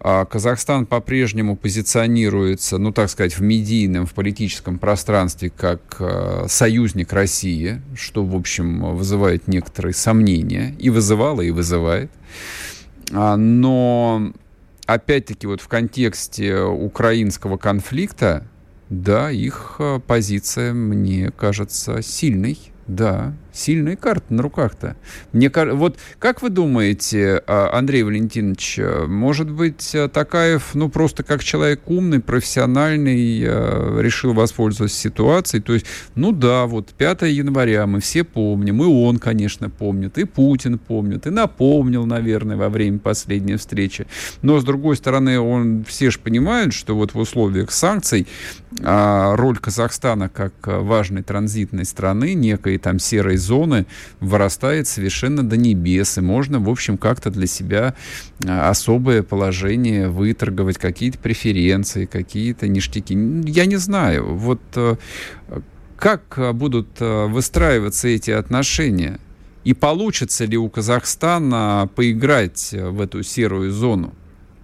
А 0.00 0.24
Казахстан 0.24 0.86
по-прежнему 0.86 1.56
позиционируется, 1.56 2.78
ну, 2.78 2.92
так 2.92 3.10
сказать, 3.10 3.36
в 3.36 3.42
медийном, 3.42 4.06
в 4.06 4.14
политическом 4.14 4.78
пространстве 4.78 5.50
как 5.50 5.96
э, 5.98 6.46
союзник 6.48 7.12
России, 7.12 7.82
что, 7.96 8.24
в 8.24 8.36
общем, 8.36 8.94
вызывает 8.94 9.48
некоторые 9.48 9.94
сомнения, 9.94 10.74
и 10.78 10.90
вызывало, 10.90 11.40
и 11.40 11.50
вызывает. 11.50 12.10
А, 13.12 13.36
но, 13.36 14.32
опять-таки, 14.86 15.48
вот 15.48 15.60
в 15.60 15.66
контексте 15.66 16.60
украинского 16.60 17.56
конфликта, 17.56 18.46
да, 18.90 19.32
их 19.32 19.76
э, 19.80 19.98
позиция, 20.06 20.72
мне 20.74 21.32
кажется, 21.32 22.02
сильной, 22.02 22.56
да, 22.88 23.34
сильные 23.52 23.96
карты 23.96 24.32
на 24.32 24.42
руках-то. 24.42 24.96
Мне 25.32 25.50
вот 25.72 25.98
как 26.18 26.42
вы 26.42 26.48
думаете, 26.48 27.42
а, 27.46 27.70
Андрей 27.76 28.02
Валентинович, 28.02 28.78
э, 28.78 29.06
может 29.06 29.50
быть 29.50 29.94
э, 29.94 30.08
Такаев, 30.08 30.74
ну 30.74 30.88
просто 30.88 31.22
как 31.22 31.44
человек 31.44 31.82
умный, 31.86 32.20
профессиональный, 32.20 33.42
э, 33.42 33.98
решил 34.00 34.32
воспользоваться 34.32 34.96
ситуацией, 34.96 35.62
то 35.62 35.74
есть, 35.74 35.86
ну 36.14 36.32
да, 36.32 36.66
вот 36.66 36.88
5 36.96 37.22
января 37.22 37.86
мы 37.86 38.00
все 38.00 38.24
помним, 38.24 38.82
и 38.82 38.86
он, 38.86 39.18
конечно, 39.18 39.68
помнит, 39.68 40.16
и 40.16 40.24
Путин 40.24 40.78
помнит, 40.78 41.26
и 41.26 41.30
напомнил, 41.30 42.06
наверное, 42.06 42.56
во 42.56 42.70
время 42.70 42.98
последней 42.98 43.56
встречи. 43.56 44.06
Но 44.40 44.60
с 44.60 44.64
другой 44.64 44.96
стороны, 44.96 45.38
он 45.38 45.84
все 45.84 46.10
же 46.10 46.18
понимают, 46.18 46.72
что 46.72 46.96
вот 46.96 47.12
в 47.12 47.18
условиях 47.18 47.70
санкций 47.70 48.26
а, 48.82 49.36
роль 49.36 49.58
Казахстана 49.58 50.28
как 50.28 50.52
важной 50.64 51.22
транзитной 51.22 51.84
страны, 51.84 52.34
некой 52.34 52.77
там 52.78 52.98
серой 52.98 53.36
зоны 53.36 53.86
вырастает 54.20 54.86
совершенно 54.86 55.42
до 55.42 55.56
небес, 55.56 56.18
и 56.18 56.20
можно, 56.20 56.60
в 56.60 56.68
общем, 56.68 56.98
как-то 56.98 57.30
для 57.30 57.46
себя 57.46 57.94
а, 58.46 58.70
особое 58.70 59.22
положение 59.22 60.08
выторговать, 60.08 60.78
какие-то 60.78 61.18
преференции, 61.18 62.06
какие-то 62.06 62.68
ништяки. 62.68 63.14
Я 63.46 63.66
не 63.66 63.76
знаю, 63.76 64.34
вот 64.34 64.60
э, 64.76 64.96
как 65.96 66.38
будут 66.54 66.88
э, 67.00 67.26
выстраиваться 67.26 68.08
эти 68.08 68.30
отношения? 68.30 69.18
И 69.64 69.74
получится 69.74 70.44
ли 70.44 70.56
у 70.56 70.68
Казахстана 70.68 71.90
поиграть 71.94 72.72
в 72.72 73.00
эту 73.00 73.22
серую 73.22 73.72
зону? 73.72 74.14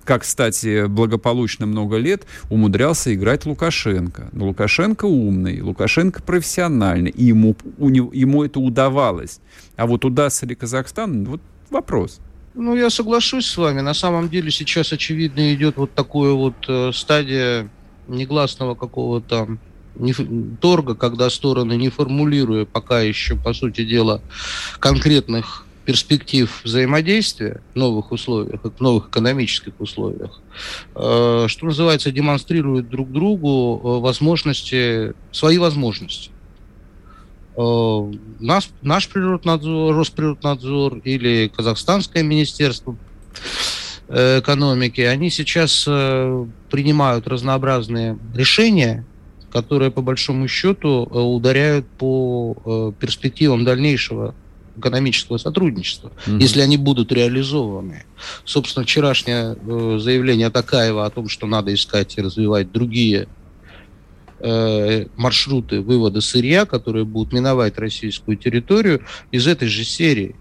Как, 0.04 0.22
кстати, 0.22 0.86
благополучно 0.86 1.66
много 1.66 1.96
лет 1.96 2.26
умудрялся 2.50 3.14
играть 3.14 3.46
Лукашенко. 3.46 4.28
Но 4.32 4.46
Лукашенко 4.46 5.06
умный, 5.06 5.60
Лукашенко 5.60 6.22
профессиональный, 6.22 7.10
и 7.10 7.24
ему, 7.24 7.56
у 7.78 7.88
него, 7.88 8.10
ему 8.12 8.44
это 8.44 8.60
удавалось. 8.60 9.40
А 9.76 9.86
вот 9.86 10.04
удастся 10.04 10.46
ли 10.46 10.54
Казахстан, 10.54 11.24
вот 11.24 11.40
вопрос. 11.70 12.20
Ну, 12.54 12.76
я 12.76 12.88
соглашусь 12.90 13.46
с 13.46 13.56
вами. 13.56 13.80
На 13.80 13.94
самом 13.94 14.28
деле 14.28 14.50
сейчас, 14.50 14.92
очевидно, 14.92 15.52
идет 15.54 15.76
вот 15.76 15.92
такое 15.94 16.32
вот 16.32 16.54
э, 16.68 16.92
стадия 16.92 17.68
негласного 18.06 18.74
какого-то 18.74 19.58
торга, 20.60 20.94
когда 20.94 21.30
стороны, 21.30 21.76
не 21.76 21.88
формулируя 21.88 22.64
пока 22.64 23.00
еще, 23.00 23.36
по 23.36 23.52
сути 23.52 23.84
дела, 23.84 24.20
конкретных 24.78 25.66
перспектив 25.84 26.60
взаимодействия 26.64 27.60
в 27.74 27.76
новых 27.76 28.12
условиях, 28.12 28.60
в 28.62 28.80
новых 28.80 29.08
экономических 29.08 29.74
условиях, 29.78 30.40
э, 30.94 31.46
что 31.48 31.66
называется, 31.66 32.10
демонстрируют 32.10 32.88
друг 32.88 33.12
другу 33.12 33.80
э, 33.82 34.00
возможности, 34.00 35.14
свои 35.30 35.58
возможности. 35.58 36.30
Э, 37.56 38.12
наш, 38.40 38.70
наш 38.82 39.08
природнадзор, 39.08 39.94
Росприроднадзор 39.94 40.98
или 41.04 41.52
Казахстанское 41.54 42.22
министерство 42.22 42.96
экономики, 44.06 45.00
они 45.00 45.30
сейчас 45.30 45.84
принимают 45.84 47.26
разнообразные 47.26 48.18
решения, 48.34 49.06
которые 49.50 49.90
по 49.90 50.02
большому 50.02 50.46
счету 50.46 51.04
ударяют 51.04 51.86
по 51.86 52.92
перспективам 53.00 53.64
дальнейшего 53.64 54.34
экономического 54.76 55.38
сотрудничества, 55.38 56.12
угу. 56.26 56.36
если 56.36 56.60
они 56.60 56.76
будут 56.76 57.12
реализованы. 57.12 58.04
Собственно, 58.44 58.84
вчерашнее 58.84 59.56
э, 59.56 59.98
заявление 60.00 60.50
Такаева 60.50 61.06
о 61.06 61.10
том, 61.10 61.28
что 61.28 61.46
надо 61.46 61.72
искать 61.72 62.16
и 62.18 62.22
развивать 62.22 62.72
другие 62.72 63.28
э, 64.40 65.06
маршруты 65.16 65.80
вывода 65.80 66.20
сырья, 66.20 66.64
которые 66.66 67.04
будут 67.04 67.32
миновать 67.32 67.78
российскую 67.78 68.36
территорию, 68.36 69.02
из 69.30 69.46
этой 69.46 69.68
же 69.68 69.84
серии. 69.84 70.36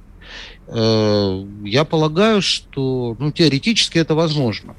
Э, 0.67 1.45
я 1.63 1.83
полагаю, 1.83 2.41
что 2.41 3.15
ну, 3.19 3.31
теоретически 3.31 3.97
это 3.97 4.15
возможно. 4.15 4.75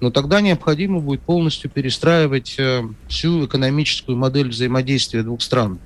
Но 0.00 0.10
тогда 0.10 0.40
необходимо 0.40 1.00
будет 1.00 1.20
полностью 1.22 1.70
перестраивать 1.70 2.56
э, 2.58 2.82
всю 3.08 3.46
экономическую 3.46 4.16
модель 4.16 4.48
взаимодействия 4.48 5.22
двух 5.22 5.42
стран. 5.42 5.78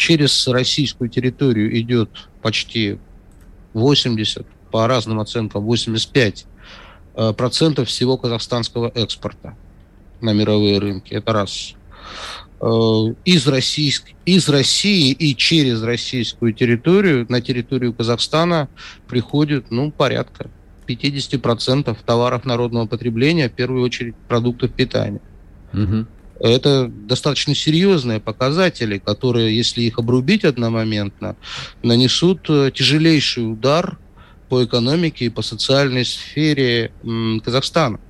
Э, 0.00 0.02
через 0.02 0.48
российскую 0.48 1.10
территорию 1.10 1.78
идет 1.78 2.28
почти 2.42 2.98
80, 3.74 4.46
по 4.70 4.86
разным 4.86 5.20
оценкам 5.20 5.64
85 5.64 6.46
процентов 7.36 7.88
всего 7.88 8.16
казахстанского 8.16 8.90
экспорта 8.94 9.56
на 10.20 10.32
мировые 10.32 10.78
рынки. 10.78 11.12
Это 11.12 11.32
раз. 11.32 11.74
Э, 12.60 12.66
из, 13.24 13.46
российск... 13.46 14.04
из 14.24 14.48
России 14.48 15.12
и 15.12 15.34
через 15.36 15.82
российскую 15.82 16.52
территорию 16.52 17.26
на 17.28 17.40
территорию 17.40 17.92
Казахстана 17.92 18.68
приходит 19.08 19.70
ну, 19.70 19.90
порядка 19.90 20.50
50% 20.86 21.96
товаров 22.04 22.44
народного 22.44 22.86
потребления, 22.86 23.48
в 23.48 23.52
первую 23.52 23.82
очередь 23.82 24.14
продуктов 24.28 24.72
питания. 24.72 25.20
Угу. 25.72 26.06
Это 26.40 26.88
достаточно 26.88 27.54
серьезные 27.54 28.18
показатели, 28.18 28.98
которые, 28.98 29.54
если 29.54 29.82
их 29.82 29.98
обрубить 29.98 30.44
одномоментно, 30.44 31.36
нанесут 31.82 32.48
э, 32.48 32.70
тяжелейший 32.74 33.52
удар 33.52 33.98
по 34.48 34.64
экономике 34.64 35.26
и 35.26 35.28
по 35.28 35.42
социальной 35.42 36.04
сфере 36.04 36.92
Казахстана. 37.44 38.00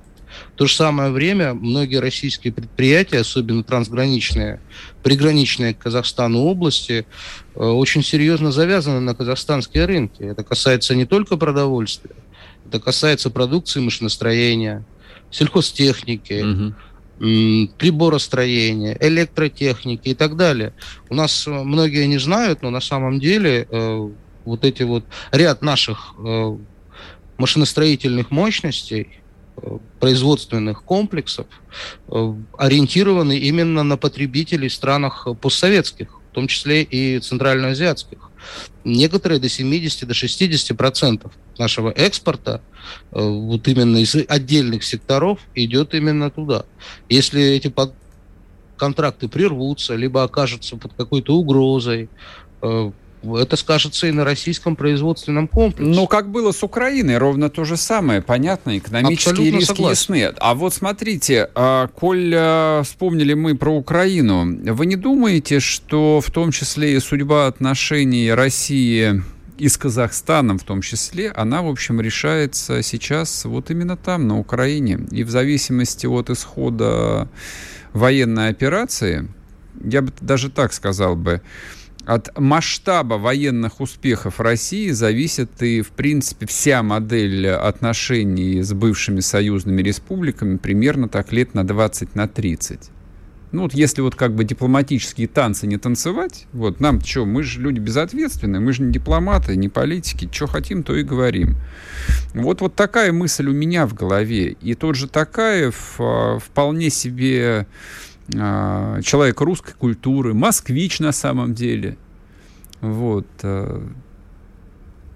В 0.53 0.57
то 0.57 0.65
же 0.65 0.73
самое 0.73 1.11
время 1.11 1.53
многие 1.53 1.97
российские 1.97 2.53
предприятия, 2.53 3.19
особенно 3.19 3.63
трансграничные, 3.63 4.61
приграничные 5.03 5.73
к 5.73 5.79
Казахстану 5.79 6.39
области, 6.43 7.05
э, 7.53 7.59
очень 7.59 8.01
серьезно 8.01 8.53
завязаны 8.53 9.01
на 9.01 9.13
казахстанские 9.13 9.85
рынки. 9.85 10.23
Это 10.23 10.45
касается 10.45 10.95
не 10.95 11.05
только 11.05 11.35
продовольствия, 11.35 12.15
это 12.65 12.79
касается 12.79 13.29
продукции 13.29 13.81
машиностроения, 13.81 14.85
сельхозтехники, 15.31 16.41
угу 16.43 16.75
приборостроения, 17.77 18.97
электротехники 18.99 20.09
и 20.09 20.15
так 20.15 20.35
далее. 20.35 20.73
У 21.09 21.13
нас 21.13 21.45
э, 21.47 21.51
многие 21.51 22.07
не 22.07 22.17
знают, 22.17 22.63
но 22.63 22.71
на 22.71 22.81
самом 22.81 23.19
деле 23.19 23.67
э, 23.69 24.09
вот 24.43 24.65
эти 24.65 24.81
вот 24.81 25.05
ряд 25.31 25.61
наших 25.61 26.15
э, 26.17 26.57
машиностроительных 27.37 28.31
мощностей 28.31 29.19
производственных 29.99 30.81
комплексов 30.83 31.45
ориентированы 32.57 33.37
именно 33.37 33.83
на 33.83 33.97
потребителей 33.97 34.69
в 34.69 34.73
странах 34.73 35.27
постсоветских, 35.39 36.19
в 36.31 36.33
том 36.33 36.47
числе 36.47 36.81
и 36.81 37.19
центральноазиатских. 37.19 38.30
Некоторые 38.83 39.39
до 39.39 39.49
70, 39.49 40.07
до 40.07 40.13
60 40.13 40.75
процентов 40.77 41.31
нашего 41.57 41.89
экспорта 41.91 42.61
э, 43.11 43.21
вот 43.21 43.67
именно 43.67 43.97
из 43.97 44.15
отдельных 44.15 44.83
секторов 44.83 45.39
идет 45.55 45.93
именно 45.93 46.29
туда. 46.31 46.65
Если 47.09 47.41
эти 47.41 47.73
контракты 48.77 49.27
прервутся, 49.27 49.95
либо 49.95 50.23
окажутся 50.23 50.75
под 50.75 50.93
какой-то 50.93 51.35
угрозой, 51.35 52.09
э, 52.61 52.91
это 53.23 53.55
скажется 53.55 54.07
и 54.07 54.11
на 54.11 54.23
российском 54.23 54.75
производственном 54.75 55.47
комплексе. 55.47 55.91
Но 55.91 56.07
как 56.07 56.29
было 56.29 56.51
с 56.51 56.63
Украиной, 56.63 57.17
ровно 57.17 57.49
то 57.49 57.63
же 57.63 57.77
самое. 57.77 58.21
Понятно, 58.21 58.77
экономические 58.77 59.31
Абсолютно 59.31 59.57
риски 59.57 59.67
согласен. 59.67 60.13
ясны. 60.13 60.35
А 60.39 60.53
вот 60.55 60.73
смотрите, 60.73 61.49
а, 61.55 61.87
коль 61.87 62.33
а, 62.35 62.83
вспомнили 62.83 63.33
мы 63.33 63.55
про 63.55 63.75
Украину, 63.75 64.73
вы 64.73 64.85
не 64.85 64.95
думаете, 64.95 65.59
что 65.59 66.21
в 66.21 66.31
том 66.31 66.51
числе 66.51 66.95
и 66.95 66.99
судьба 66.99 67.47
отношений 67.47 68.31
России 68.33 69.21
и 69.61 69.67
с 69.67 69.77
Казахстаном 69.77 70.57
в 70.57 70.63
том 70.63 70.81
числе, 70.81 71.29
она, 71.29 71.61
в 71.61 71.67
общем, 71.67 72.01
решается 72.01 72.81
сейчас 72.81 73.45
вот 73.45 73.69
именно 73.69 73.95
там, 73.95 74.27
на 74.27 74.39
Украине. 74.39 74.99
И 75.11 75.23
в 75.23 75.29
зависимости 75.29 76.07
от 76.07 76.31
исхода 76.31 77.29
военной 77.93 78.49
операции, 78.49 79.27
я 79.83 80.01
бы 80.01 80.11
даже 80.19 80.49
так 80.49 80.73
сказал 80.73 81.15
бы, 81.15 81.41
от 82.05 82.37
масштаба 82.37 83.15
военных 83.15 83.79
успехов 83.79 84.39
России 84.39 84.89
зависит 84.89 85.61
и, 85.61 85.81
в 85.81 85.89
принципе, 85.89 86.45
вся 86.45 86.83
модель 86.83 87.47
отношений 87.47 88.61
с 88.61 88.73
бывшими 88.73 89.19
союзными 89.19 89.81
республиками 89.81 90.57
примерно 90.57 91.07
так 91.07 91.31
лет 91.31 91.53
на 91.53 91.65
20, 91.65 92.15
на 92.15 92.27
30. 92.27 92.89
Ну 93.51 93.63
вот 93.63 93.73
если 93.73 94.01
вот 94.01 94.15
как 94.15 94.33
бы 94.33 94.45
дипломатические 94.45 95.27
танцы 95.27 95.67
не 95.67 95.77
танцевать, 95.77 96.47
вот 96.53 96.79
нам 96.79 97.01
что, 97.01 97.25
мы 97.25 97.43
же 97.43 97.59
люди 97.59 97.79
безответственные, 97.79 98.61
мы 98.61 98.71
же 98.71 98.83
не 98.83 98.93
дипломаты, 98.93 99.57
не 99.57 99.67
политики, 99.67 100.29
что 100.31 100.47
хотим, 100.47 100.83
то 100.83 100.95
и 100.95 101.03
говорим. 101.03 101.57
Вот, 102.33 102.61
вот 102.61 102.75
такая 102.75 103.11
мысль 103.11 103.49
у 103.49 103.53
меня 103.53 103.87
в 103.87 103.93
голове. 103.93 104.55
И 104.61 104.73
тот 104.73 104.95
же 104.95 105.09
Такаев 105.09 105.95
а, 105.99 106.39
вполне 106.39 106.89
себе 106.89 107.67
человек 108.31 109.41
русской 109.41 109.73
культуры, 109.73 110.33
москвич 110.33 110.99
на 110.99 111.11
самом 111.11 111.53
деле. 111.53 111.97
Вот. 112.79 113.27
А, 113.43 113.87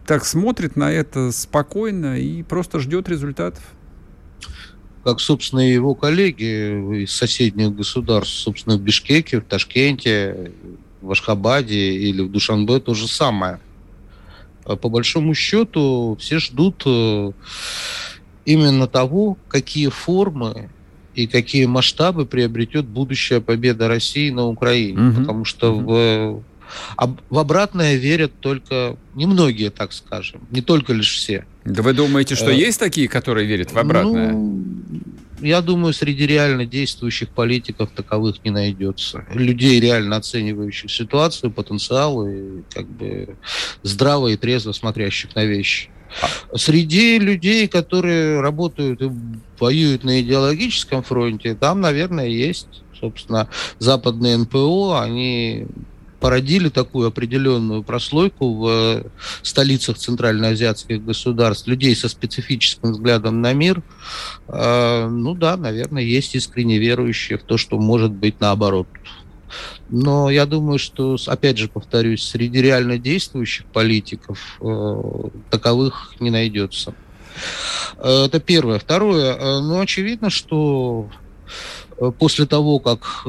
так 0.06 0.26
смотрит 0.26 0.76
на 0.76 0.92
это 0.92 1.32
спокойно 1.32 2.20
и 2.20 2.44
просто 2.44 2.80
ждет 2.80 3.10
результатов. 3.10 3.64
Как, 5.04 5.20
собственно, 5.20 5.68
и 5.68 5.74
его 5.74 5.94
коллеги 5.96 7.04
из 7.04 7.12
соседних 7.12 7.76
государств, 7.76 8.36
собственно, 8.36 8.78
в 8.78 8.82
Бишкеке, 8.82 9.40
в 9.40 9.46
Ташкенте, 9.46 10.52
в 11.02 11.12
Ашхабаде 11.12 11.92
или 11.92 12.22
в 12.22 12.32
Душанбе 12.32 12.80
то 12.80 12.94
же 12.94 13.08
самое. 13.08 13.60
А 14.64 14.76
по 14.76 14.90
большому 14.90 15.36
счету 15.36 16.18
все 16.20 16.40
ждут 16.40 16.82
э, 16.88 17.32
именно 18.46 18.88
того, 18.88 19.38
какие 19.48 19.90
формы 19.90 20.72
и 21.16 21.28
какие 21.28 21.66
масштабы 21.66 22.26
приобретет 22.26 22.86
будущая 22.86 23.40
победа 23.40 23.88
России 23.88 24.30
на 24.30 24.46
Украине. 24.46 25.10
Угу. 25.10 25.20
Потому 25.22 25.46
что 25.46 25.76
угу. 25.76 25.94
в, 25.94 26.44
в 27.30 27.40
обратное 27.40 27.96
верят 27.96 28.34
только 28.40 28.98
немногие, 29.16 29.70
так 29.70 29.94
скажем, 29.94 30.42
не 30.52 30.62
только 30.62 30.94
лишь 30.94 31.14
все. 31.16 31.46
Да 31.64 31.82
вы 31.82 31.94
думаете, 31.94 32.36
что 32.36 32.52
э, 32.52 32.56
есть 32.56 32.80
такие, 32.80 33.08
которые 33.08 33.48
верят 33.48 33.72
в 33.72 33.78
обратное? 33.78 34.34
Ну, 34.34 34.64
я 35.42 35.62
думаю, 35.62 35.94
среди 35.94 36.26
реально 36.26 36.66
действующих 36.66 37.30
политиков 37.30 37.90
таковых 37.92 38.44
не 38.44 38.52
найдется. 38.52 39.26
Людей, 39.34 39.80
реально 39.80 40.18
оценивающих 40.18 40.92
ситуацию, 40.92 41.52
потенциал 41.52 42.28
и 42.28 42.62
как 42.74 42.88
бы 42.88 43.36
здраво 43.84 44.30
и 44.30 44.38
трезво 44.38 44.72
смотрящих 44.72 45.36
на 45.36 45.46
вещи. 45.46 45.90
Среди 46.56 47.20
людей, 47.20 47.68
которые 47.68 48.42
работают 48.42 49.02
и 49.02 49.12
воюют 49.60 50.04
на 50.04 50.22
идеологическом 50.22 51.04
фронте, 51.04 51.56
там, 51.56 51.82
наверное, 51.82 52.28
есть, 52.28 52.84
собственно, 53.00 53.48
западные 53.80 54.38
НПО, 54.38 55.02
они 55.02 55.68
породили 56.20 56.70
такую 56.70 57.08
определенную 57.08 57.84
прослойку 57.84 58.56
в 58.56 59.04
столицах 59.44 59.98
центральноазиатских 59.98 61.06
государств, 61.06 61.68
людей 61.68 61.96
со 61.96 62.10
специфическим 62.10 62.94
взглядом 62.94 63.42
на 63.42 63.54
мир. 63.54 63.84
А, 64.48 65.08
ну 65.08 65.36
да, 65.36 65.56
наверное, 65.56 66.02
есть 66.02 66.34
искренне 66.34 66.80
верующие 66.80 67.38
в 67.38 67.44
то, 67.44 67.58
что 67.58 67.78
может 67.78 68.12
быть 68.12 68.40
наоборот. 68.40 68.88
Но 69.90 70.30
я 70.30 70.46
думаю, 70.46 70.80
что, 70.80 71.18
опять 71.28 71.58
же, 71.58 71.68
повторюсь, 71.68 72.24
среди 72.24 72.62
реально 72.62 72.98
действующих 72.98 73.66
политиков 73.68 74.58
э, 74.62 75.30
таковых 75.50 76.14
не 76.20 76.30
найдется. 76.30 76.94
Э, 77.98 78.26
это 78.26 78.40
первое. 78.40 78.80
Второе. 78.80 79.36
Э, 79.36 79.60
ну, 79.60 79.80
очевидно, 79.80 80.30
что 80.30 81.10
э, 81.98 82.12
после 82.18 82.46
того, 82.46 82.80
как 82.80 83.26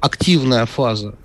активная 0.00 0.66
фаза 0.66 1.16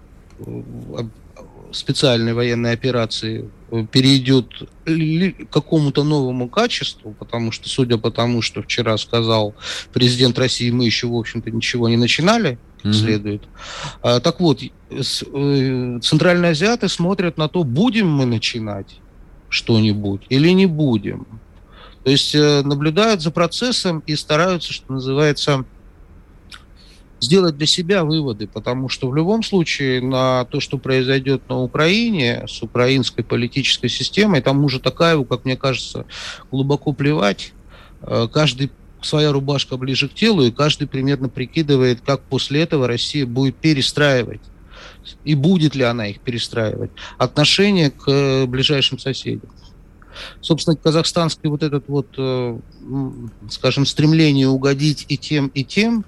специальной 1.74 2.34
военной 2.34 2.74
операции 2.74 3.50
перейдет 3.92 4.48
к 4.86 5.54
какому-то 5.54 6.04
новому 6.04 6.48
качеству, 6.48 7.16
потому 7.18 7.52
что, 7.52 7.70
судя 7.70 7.98
по 7.98 8.12
тому, 8.12 8.42
что 8.42 8.62
вчера 8.62 8.98
сказал 8.98 9.56
президент 9.92 10.38
России, 10.38 10.70
мы 10.70 10.86
еще, 10.86 11.08
в 11.08 11.16
общем-то, 11.16 11.50
ничего 11.52 11.90
не 11.90 11.98
начинали, 11.98 12.58
mm-hmm. 12.84 12.94
следует. 12.94 13.44
А, 14.02 14.20
так 14.20 14.40
вот, 14.40 14.62
э, 14.62 16.00
центральные 16.02 16.52
азиаты 16.52 16.88
смотрят 16.88 17.38
на 17.38 17.48
то, 17.48 17.64
будем 17.64 18.10
мы 18.10 18.26
начинать 18.26 19.00
что-нибудь 19.50 20.22
или 20.30 20.50
не 20.50 20.66
будем. 20.66 21.28
То 22.04 22.12
есть 22.12 22.36
э, 22.36 22.62
наблюдают 22.64 23.22
за 23.22 23.32
процессом 23.32 24.04
и 24.06 24.16
стараются, 24.16 24.74
что 24.74 24.94
называется, 24.94 25.66
сделать 27.24 27.58
для 27.58 27.68
себя 27.68 28.04
выводы, 28.04 28.48
потому 28.48 28.90
что 28.90 29.10
в 29.10 29.16
любом 29.16 29.44
случае 29.44 30.02
на 30.02 30.46
то, 30.46 30.60
что 30.60 30.78
произойдет 30.78 31.48
на 31.50 31.62
Украине 31.62 32.46
с 32.48 32.62
украинской 32.62 33.24
политической 33.24 33.88
системой, 33.88 34.42
там 34.42 34.64
уже 34.64 34.80
такая, 34.80 35.22
как 35.24 35.46
мне 35.46 35.56
кажется, 35.56 36.06
глубоко 36.52 36.94
плевать. 36.94 37.54
Э, 38.02 38.28
каждый 38.32 38.72
своя 39.02 39.32
рубашка 39.32 39.78
ближе 39.78 40.08
к 40.10 40.14
телу, 40.14 40.44
и 40.44 40.52
каждый 40.52 40.88
примерно 40.88 41.30
прикидывает, 41.30 42.02
как 42.02 42.22
после 42.22 42.62
этого 42.62 42.88
Россия 42.88 43.26
будет 43.26 43.56
перестраивать 43.56 44.42
и 45.24 45.36
будет 45.36 45.76
ли 45.76 45.84
она 45.84 46.08
их 46.08 46.20
перестраивать, 46.20 46.92
отношение 47.18 47.92
к 47.92 48.08
э, 48.08 48.46
ближайшим 48.46 49.00
соседям. 49.00 49.50
Собственно, 50.42 50.76
казахстанский 50.76 51.50
вот 51.50 51.64
этот 51.64 51.88
вот, 51.88 52.08
э, 52.18 52.60
скажем, 53.50 53.86
стремление 53.86 54.48
угодить 54.48 55.06
и 55.10 55.18
тем, 55.18 55.48
и 55.48 55.64
тем, 55.64 56.06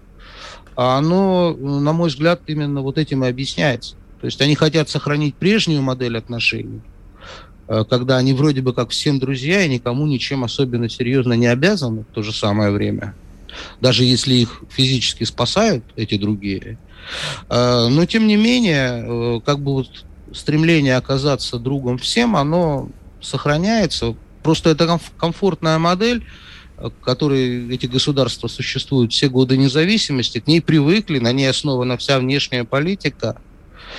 оно, 0.76 1.54
на 1.54 1.94
мой 1.94 2.10
взгляд, 2.10 2.42
именно 2.48 2.82
вот 2.82 2.98
этим 2.98 3.24
и 3.24 3.28
объясняется. 3.28 3.96
То 4.20 4.26
есть 4.26 4.42
они 4.42 4.56
хотят 4.56 4.90
сохранить 4.90 5.36
прежнюю 5.36 5.82
модель 5.82 6.18
отношений, 6.18 6.82
э, 7.68 7.84
когда 7.90 8.18
они 8.18 8.34
вроде 8.34 8.62
бы 8.62 8.74
как 8.74 8.90
всем 8.90 9.20
друзья 9.20 9.62
и 9.64 9.70
никому 9.70 10.06
ничем 10.06 10.44
особенно 10.44 10.90
серьезно 10.90 11.34
не 11.34 11.48
обязаны 11.48 12.02
в 12.02 12.14
то 12.14 12.24
же 12.24 12.34
самое 12.34 12.72
время. 12.72 13.16
Даже 13.80 14.04
если 14.04 14.34
их 14.34 14.64
физически 14.70 15.24
спасают 15.24 15.86
эти 15.96 16.18
другие. 16.18 16.78
Э, 17.50 17.88
но, 17.90 18.06
тем 18.06 18.28
не 18.28 18.36
менее, 18.36 19.42
как 19.46 19.60
бы 19.60 19.74
вот 19.74 20.06
стремление 20.34 20.98
оказаться 20.98 21.58
другом 21.60 21.98
всем, 21.98 22.36
оно 22.36 22.90
сохраняется. 23.22 24.16
Просто 24.44 24.72
это 24.72 25.00
комфортная 25.18 25.80
модель, 25.80 26.24
которой 27.02 27.74
эти 27.74 27.86
государства 27.86 28.48
существуют 28.48 29.14
все 29.14 29.30
годы 29.30 29.58
независимости, 29.58 30.40
к 30.40 30.48
ней 30.48 30.62
привыкли, 30.62 31.20
на 31.20 31.32
ней 31.32 31.50
основана 31.50 31.98
вся 31.98 32.20
внешняя 32.20 32.64
политика, 32.64 33.38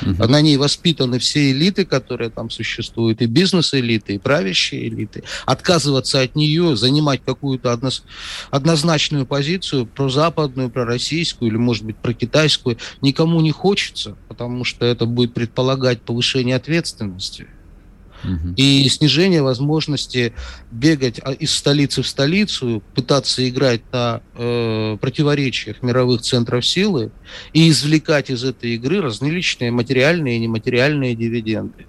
угу. 0.02 0.26
на 0.26 0.40
ней 0.40 0.56
воспитаны 0.56 1.18
все 1.18 1.50
элиты, 1.52 1.84
которые 1.84 2.30
там 2.30 2.50
существуют, 2.50 3.22
и 3.22 3.26
бизнес-элиты, 3.26 4.14
и 4.14 4.18
правящие 4.18 4.88
элиты. 4.88 5.24
Отказываться 5.46 6.20
от 6.20 6.36
нее, 6.36 6.76
занимать 6.76 7.22
какую-то 7.24 7.78
однозначную 8.50 9.26
позицию, 9.26 9.86
про 9.86 10.08
западную, 10.08 10.70
про 10.70 10.84
российскую 10.84 11.50
или, 11.50 11.56
может 11.56 11.84
быть, 11.84 11.96
про 11.96 12.12
китайскую, 12.12 12.78
никому 13.00 13.40
не 13.40 13.52
хочется, 13.52 14.16
потому 14.28 14.64
что 14.64 14.84
это 14.84 15.06
будет 15.06 15.34
предполагать 15.34 16.02
повышение 16.02 16.56
ответственности 16.56 17.46
и 18.56 18.88
снижение 18.88 19.42
возможности 19.42 20.32
бегать 20.70 21.20
а, 21.22 21.32
из 21.32 21.52
столицы 21.52 22.02
в 22.02 22.06
столицу, 22.06 22.82
пытаться 22.94 23.48
играть 23.48 23.82
на 23.92 24.20
э, 24.34 24.96
противоречиях 25.00 25.82
мировых 25.82 26.22
центров 26.22 26.66
силы 26.66 27.10
и 27.52 27.68
извлекать 27.70 28.30
из 28.30 28.44
этой 28.44 28.74
игры 28.74 29.00
различные 29.00 29.70
материальные 29.70 30.36
и 30.36 30.40
нематериальные 30.40 31.14
дивиденды. 31.14 31.86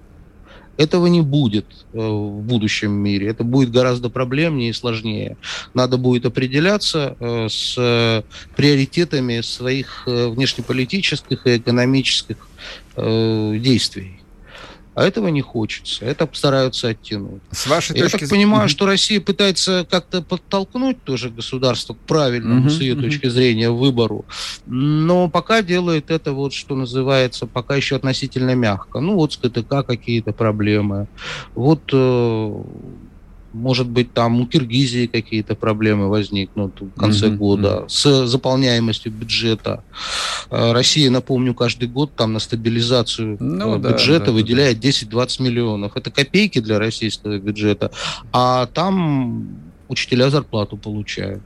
Этого 0.78 1.08
не 1.08 1.21
будет 1.21 1.65
э, 1.93 1.97
в 1.97 2.41
будущем 2.41 2.91
мире. 2.91 3.30
Это 3.30 3.43
будет 3.43 3.71
гораздо 3.71 4.10
проблемнее 4.10 4.69
и 4.69 4.73
сложнее. 4.73 5.38
Надо 5.73 5.97
будет 5.97 6.26
определяться 6.28 7.17
э, 7.19 7.47
с 7.50 7.76
э, 7.78 8.21
приоритетами 8.56 9.41
своих 9.41 10.04
внешнеполитических 10.06 11.47
и 11.47 11.58
экономических 11.58 12.38
действий 12.95 14.21
а 14.98 15.04
этого 15.04 15.28
не 15.28 15.42
хочется. 15.42 16.06
Это 16.06 16.28
стараются 16.34 16.88
оттянуть. 16.88 17.44
С 17.52 17.68
вашей 17.68 17.96
Я 17.96 18.06
точки 18.06 18.22
так 18.22 18.30
понимаю, 18.30 18.68
что 18.68 18.88
Россия 18.88 19.22
пытается 19.22 19.86
как-то 19.88 20.24
подтолкнуть 20.24 21.04
тоже 21.04 21.30
государство 21.30 21.94
к 21.94 22.00
правильному, 22.00 22.68
с 22.68 22.80
ее 22.80 22.96
точки 22.96 23.28
зрения, 23.30 23.70
выбору. 23.70 24.26
Но 24.66 25.30
пока 25.30 25.62
делает 25.62 26.10
это 26.10 26.34
вот, 26.34 26.52
что 26.52 26.76
называется, 26.76 27.46
пока 27.46 27.76
еще 27.76 27.96
относительно 27.96 28.56
мягко. 28.56 29.00
Ну, 29.00 29.14
вот 29.14 29.34
с 29.34 29.38
КТК 29.38 29.84
какие-то 29.84 30.34
проблемы. 30.34 31.08
Вот 31.54 31.84
э, 31.94 32.64
может 33.58 33.88
быть, 33.88 34.13
там 34.13 34.39
у 34.41 34.48
Киргизии 34.48 35.08
какие-то 35.08 35.56
проблемы 35.56 36.10
возникнут 36.10 36.80
в 36.80 37.00
конце 37.00 37.28
mm-hmm. 37.28 37.36
года 37.36 37.86
с 37.88 38.28
заполняемостью 38.28 39.12
бюджета. 39.12 39.84
А, 40.50 40.74
Россия, 40.74 41.10
напомню, 41.10 41.54
каждый 41.54 41.88
год 41.88 42.13
там 42.15 42.34
на 42.34 42.39
стабилизацию 42.39 43.38
ну, 43.39 43.76
э, 43.76 43.80
бюджета 43.80 44.20
да, 44.20 44.26
да, 44.28 44.32
выделяет 44.32 44.80
да. 44.80 44.89
10-20 44.89 45.41
миллионов. 45.43 45.98
Это 45.98 46.12
копейки 46.12 46.60
для 46.60 46.80
российского 46.80 47.38
бюджета. 47.39 47.91
А 48.32 48.67
там 48.67 49.48
учителя 49.88 50.30
зарплату 50.30 50.78
получают. 50.78 51.41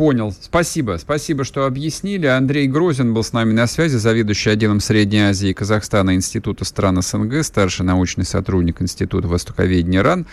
Понял. 0.00 0.32
Спасибо. 0.32 0.96
Спасибо, 0.98 1.44
что 1.44 1.66
объяснили. 1.66 2.24
Андрей 2.24 2.66
Грозин 2.68 3.12
был 3.12 3.22
с 3.22 3.34
нами 3.34 3.52
на 3.52 3.66
связи, 3.66 3.96
заведующий 3.96 4.48
отделом 4.48 4.80
Средней 4.80 5.20
Азии 5.20 5.50
и 5.50 5.52
Казахстана 5.52 6.14
Института 6.14 6.64
стран 6.64 7.02
СНГ, 7.02 7.44
старший 7.44 7.84
научный 7.84 8.24
сотрудник 8.24 8.80
Института 8.80 9.28
Востоковедения 9.28 10.02
РАН. 10.02 10.26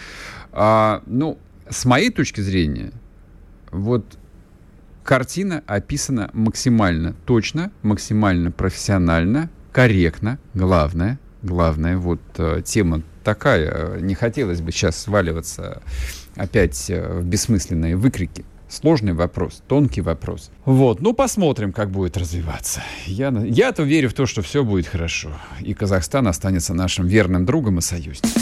А, 0.52 1.02
ну, 1.06 1.38
с 1.70 1.86
моей 1.86 2.10
точки 2.10 2.42
зрения, 2.42 2.92
вот 3.72 4.18
картина 5.04 5.64
описана 5.68 6.30
максимально 6.34 7.16
точно, 7.26 7.72
максимально 7.82 8.52
профессионально, 8.52 9.50
корректно. 9.72 10.40
Главное, 10.54 11.20
главное, 11.44 11.98
вот 11.98 12.22
э, 12.38 12.62
тема 12.66 13.04
такая, 13.24 14.00
не 14.00 14.16
хотелось 14.16 14.62
бы 14.62 14.72
сейчас 14.72 14.98
сваливаться 14.98 15.82
опять 16.36 16.90
э, 16.90 17.20
в 17.20 17.26
бессмысленные 17.26 17.96
выкрики. 17.96 18.46
Сложный 18.70 19.14
вопрос, 19.14 19.64
тонкий 19.68 20.02
вопрос. 20.02 20.52
Вот, 20.66 21.02
ну 21.02 21.14
посмотрим, 21.14 21.72
как 21.72 21.90
будет 21.90 22.18
развиваться. 22.18 22.84
Я, 23.06 23.30
я-то 23.30 23.84
верю 23.84 24.10
в 24.10 24.14
то, 24.14 24.26
что 24.26 24.42
все 24.42 24.64
будет 24.66 24.88
хорошо. 24.88 25.30
И 25.62 25.74
Казахстан 25.74 26.28
останется 26.28 26.74
нашим 26.74 27.08
верным 27.08 27.46
другом 27.46 27.80
и 27.80 27.82
союзником. 27.82 28.42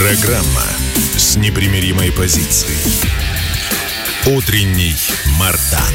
Программа 0.00 0.64
с 1.14 1.36
непримиримой 1.36 2.10
позицией. 2.10 3.04
Утренний 4.34 4.94
Мардан. 5.38 5.94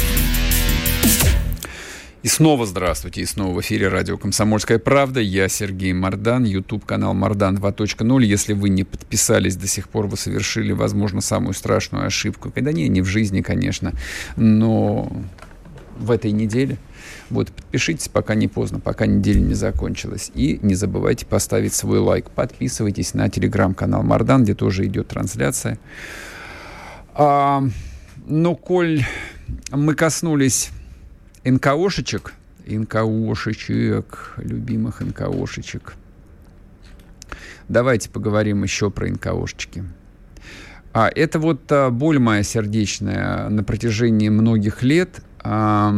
И 2.22 2.28
снова 2.28 2.68
здравствуйте, 2.68 3.22
и 3.22 3.26
снова 3.26 3.56
в 3.56 3.62
эфире 3.62 3.88
радио 3.88 4.20
«Комсомольская 4.20 4.78
правда». 4.78 5.22
Я 5.22 5.50
Сергей 5.50 5.92
Мардан, 5.94 6.44
YouTube-канал 6.44 7.16
«Мардан 7.16 7.58
2.0». 7.58 8.24
Если 8.24 8.54
вы 8.54 8.70
не 8.70 8.84
подписались 8.84 9.56
до 9.56 9.66
сих 9.66 9.90
пор, 9.90 10.06
вы 10.06 10.18
совершили, 10.18 10.72
возможно, 10.72 11.20
самую 11.20 11.56
страшную 11.56 12.06
ошибку. 12.06 12.52
Когда 12.52 12.72
не, 12.72 12.88
не 12.88 13.02
в 13.02 13.06
жизни, 13.06 13.42
конечно, 13.42 13.92
но 14.36 15.12
в 15.98 16.12
этой 16.12 16.32
неделе– 16.32 16.78
вот, 17.30 17.52
подпишитесь, 17.52 18.08
пока 18.08 18.36
не 18.36 18.48
поздно, 18.48 18.80
пока 18.80 19.06
неделя 19.06 19.40
не 19.40 19.54
закончилась. 19.54 20.32
И 20.36 20.60
не 20.62 20.76
забывайте 20.76 21.26
поставить 21.26 21.74
свой 21.74 22.00
лайк. 22.00 22.30
Подписывайтесь 22.30 23.14
на 23.14 23.30
телеграм-канал 23.30 24.04
Мардан, 24.04 24.44
где 24.44 24.54
тоже 24.54 24.86
идет 24.86 25.08
трансляция. 25.08 25.80
А, 27.14 27.64
ну, 28.26 28.56
коль 28.56 29.04
мы 29.72 29.96
коснулись 29.96 30.70
НКОшечек, 31.44 32.34
НКОшечек, 32.68 34.34
любимых 34.38 35.02
НКОшечек, 35.02 35.96
давайте 37.70 38.10
поговорим 38.10 38.64
еще 38.64 38.90
про 38.90 39.08
НКОшечки. 39.08 39.84
А, 40.94 41.10
это 41.14 41.40
вот 41.40 41.72
а, 41.72 41.90
боль 41.90 42.20
моя 42.20 42.44
сердечная 42.44 43.50
на 43.50 43.64
протяжении 43.64 44.30
многих 44.30 44.82
лет. 44.82 45.22
А, 45.42 45.94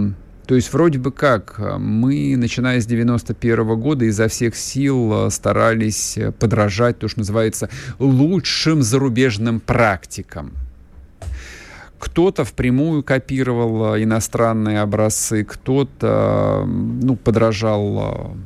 то 0.48 0.56
есть 0.56 0.72
вроде 0.72 0.98
бы 0.98 1.12
как, 1.12 1.56
э, 1.58 1.78
мы, 1.78 2.36
начиная 2.38 2.80
с 2.80 2.86
91 2.86 3.60
-го 3.60 3.76
года, 3.76 4.06
изо 4.06 4.30
всех 4.30 4.56
сил 4.56 5.28
э, 5.28 5.30
старались 5.30 6.18
э, 6.18 6.32
подражать, 6.32 7.00
то, 7.00 7.10
что 7.10 7.20
называется, 7.20 7.70
лучшим 8.00 8.82
зарубежным 8.82 9.60
практикам. 9.60 10.54
Кто-то 12.00 12.46
впрямую 12.46 13.04
копировал 13.04 13.98
иностранные 13.98 14.82
образцы, 14.82 15.44
кто-то 15.44 16.64
ну, 16.66 17.16
подражал 17.16 18.38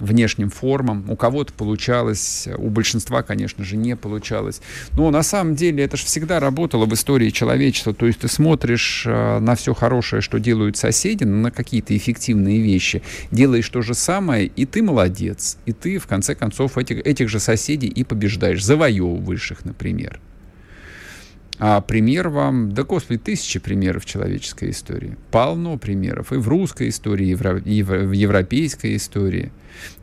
внешним 0.00 0.50
формам. 0.50 1.04
У 1.08 1.16
кого-то 1.16 1.52
получалось, 1.52 2.48
у 2.56 2.68
большинства, 2.70 3.22
конечно 3.22 3.64
же, 3.64 3.76
не 3.76 3.96
получалось. 3.96 4.60
Но 4.92 5.10
на 5.10 5.22
самом 5.22 5.54
деле 5.54 5.84
это 5.84 5.96
же 5.96 6.04
всегда 6.04 6.40
работало 6.40 6.86
в 6.86 6.94
истории 6.94 7.30
человечества. 7.30 7.94
То 7.94 8.06
есть 8.06 8.20
ты 8.20 8.28
смотришь 8.28 9.04
э, 9.06 9.38
на 9.38 9.54
все 9.54 9.74
хорошее, 9.74 10.22
что 10.22 10.38
делают 10.38 10.76
соседи, 10.76 11.24
на 11.24 11.50
какие-то 11.50 11.96
эффективные 11.96 12.60
вещи, 12.60 13.02
делаешь 13.30 13.68
то 13.68 13.82
же 13.82 13.94
самое, 13.94 14.46
и 14.46 14.64
ты 14.64 14.82
молодец. 14.82 15.58
И 15.66 15.72
ты, 15.72 15.98
в 15.98 16.06
конце 16.06 16.34
концов, 16.34 16.78
этих, 16.78 16.98
этих 17.06 17.28
же 17.28 17.40
соседей 17.40 17.88
и 17.88 18.04
побеждаешь, 18.04 18.64
завоевываешь 18.64 19.50
их, 19.50 19.64
например. 19.64 20.20
А 21.60 21.80
пример 21.80 22.28
вам, 22.28 22.72
да, 22.72 22.84
господи, 22.84 23.18
тысячи 23.18 23.58
примеров 23.58 24.04
человеческой 24.04 24.70
истории. 24.70 25.16
Полно 25.32 25.76
примеров 25.76 26.32
и 26.32 26.36
в 26.36 26.46
русской 26.46 26.88
истории, 26.88 27.36
и 27.64 27.82
в 27.82 28.12
европейской 28.12 28.94
истории. 28.96 29.50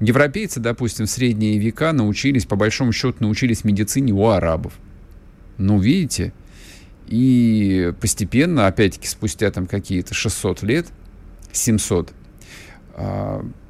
Европейцы, 0.01 0.59
допустим, 0.59 1.05
в 1.05 1.09
средние 1.09 1.57
века 1.57 1.93
научились, 1.93 2.45
по 2.45 2.57
большому 2.57 2.91
счету, 2.91 3.17
научились 3.19 3.63
медицине 3.63 4.11
у 4.11 4.27
арабов. 4.27 4.73
Ну, 5.57 5.79
видите, 5.79 6.33
и 7.07 7.93
постепенно, 8.01 8.67
опять-таки, 8.67 9.07
спустя 9.07 9.49
там 9.51 9.67
какие-то 9.67 10.13
600 10.13 10.63
лет, 10.63 10.87
700, 11.53 12.09
а, 12.09 12.24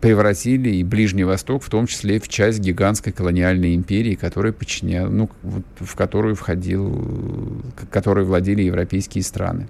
превратили 0.02 0.70
и 0.70 0.84
Ближний 0.84 1.24
Восток, 1.24 1.64
в 1.64 1.70
том 1.70 1.88
числе 1.88 2.20
в 2.20 2.28
часть 2.28 2.60
гигантской 2.60 3.12
колониальной 3.12 3.74
империи, 3.74 4.14
которая 4.14 4.54
подчиняла, 4.54 5.10
ну, 5.10 5.32
в 5.42 5.96
которую 5.96 6.36
входил, 6.36 7.64
которой 7.90 8.24
владели 8.24 8.62
европейские 8.62 9.24
страны. 9.24 9.68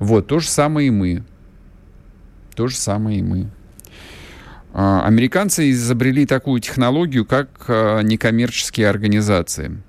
Вот, 0.00 0.26
то 0.26 0.40
же 0.40 0.48
самое 0.48 0.88
и 0.88 0.90
мы. 0.90 1.22
То 2.56 2.66
же 2.66 2.74
самое 2.74 3.20
и 3.20 3.22
мы. 3.22 3.50
А, 4.72 5.06
американцы 5.06 5.70
изобрели 5.70 6.26
такую 6.26 6.60
технологию, 6.60 7.24
как 7.24 7.50
а, 7.68 8.00
некоммерческие 8.00 8.88
организации. 8.88 9.80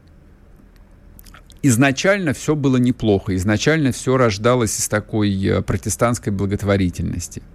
Изначально 1.63 2.33
все 2.33 2.55
было 2.55 2.77
неплохо, 2.77 3.35
изначально 3.35 3.91
все 3.91 4.17
рождалось 4.17 4.79
из 4.79 4.87
такой 4.87 5.63
протестантской 5.65 6.31
благотворительности– 6.31 7.41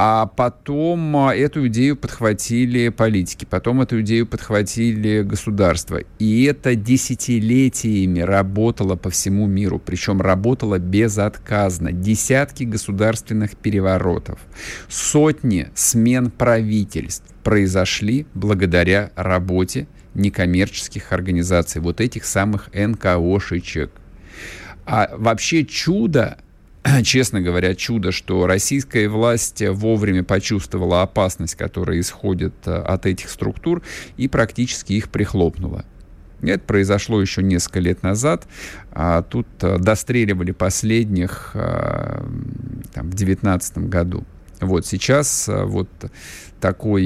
а 0.00 0.26
потом 0.26 1.16
а, 1.16 1.34
эту 1.34 1.66
идею 1.66 1.96
подхватили 1.96 2.88
политики, 2.88 3.44
потом 3.44 3.80
эту 3.80 4.00
идею 4.02 4.28
подхватили 4.28 5.22
государства. 5.22 5.98
И 6.20 6.44
это 6.44 6.76
десятилетиями 6.76 8.20
работало 8.20 8.94
по 8.94 9.10
всему 9.10 9.48
миру, 9.48 9.82
причем 9.84 10.20
работало 10.20 10.78
безотказно. 10.78 11.90
Десятки 11.90 12.62
государственных 12.62 13.56
переворотов, 13.56 14.38
сотни 14.88 15.66
смен 15.74 16.30
правительств 16.30 17.26
произошли 17.42 18.24
благодаря 18.34 19.10
работе 19.16 19.88
некоммерческих 20.14 21.12
организаций, 21.12 21.80
вот 21.80 22.00
этих 22.00 22.24
самых 22.24 22.70
НКОшечек. 22.72 23.90
А 24.86 25.10
вообще 25.16 25.64
чудо 25.64 26.38
честно 27.04 27.40
говоря, 27.40 27.74
чудо, 27.74 28.12
что 28.12 28.46
российская 28.46 29.08
власть 29.08 29.62
вовремя 29.66 30.24
почувствовала 30.24 31.02
опасность, 31.02 31.54
которая 31.54 32.00
исходит 32.00 32.54
э, 32.66 32.74
от 32.74 33.06
этих 33.06 33.30
структур, 33.30 33.82
и 34.16 34.28
практически 34.28 34.92
их 34.94 35.08
прихлопнула. 35.08 35.84
Это 36.40 36.60
произошло 36.60 37.20
еще 37.20 37.42
несколько 37.42 37.80
лет 37.80 38.02
назад. 38.02 38.46
А 38.92 39.22
тут 39.22 39.46
э, 39.62 39.78
достреливали 39.78 40.52
последних 40.52 41.50
э, 41.54 42.22
там, 42.94 43.06
в 43.06 43.14
2019 43.14 43.78
году. 43.78 44.24
Вот 44.60 44.84
сейчас 44.84 45.48
вот 45.48 45.88
такой 46.60 47.04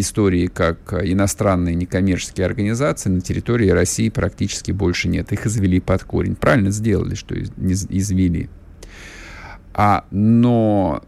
истории, 0.00 0.46
как 0.46 0.94
иностранные 0.94 1.74
некоммерческие 1.74 2.46
организации 2.46 3.10
на 3.10 3.20
территории 3.20 3.68
России 3.68 4.08
практически 4.08 4.72
больше 4.72 5.08
нет. 5.08 5.30
Их 5.30 5.44
извели 5.44 5.80
под 5.80 6.02
корень. 6.02 6.34
Правильно 6.34 6.70
сделали, 6.70 7.14
что 7.14 7.34
извели. 7.38 8.48
А, 9.74 10.04
но 10.10 11.02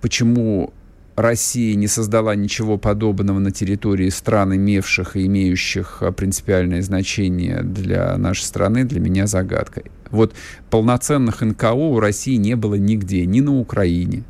почему 0.00 0.72
Россия 1.16 1.74
не 1.74 1.88
создала 1.88 2.34
ничего 2.34 2.78
подобного 2.78 3.40
на 3.40 3.50
территории 3.50 4.08
стран, 4.08 4.54
имевших 4.54 5.16
и 5.16 5.26
имеющих 5.26 5.98
а, 6.00 6.12
принципиальное 6.12 6.82
значение 6.82 7.62
для 7.62 8.16
нашей 8.16 8.44
страны, 8.44 8.84
для 8.84 9.00
меня 9.00 9.26
загадка. 9.26 9.82
Вот 10.10 10.34
полноценных 10.70 11.42
НКО 11.42 11.72
у 11.72 12.00
России 12.00 12.36
не 12.36 12.56
было 12.56 12.76
нигде, 12.76 13.26
ни 13.26 13.40
на 13.40 13.58
Украине, 13.58 14.24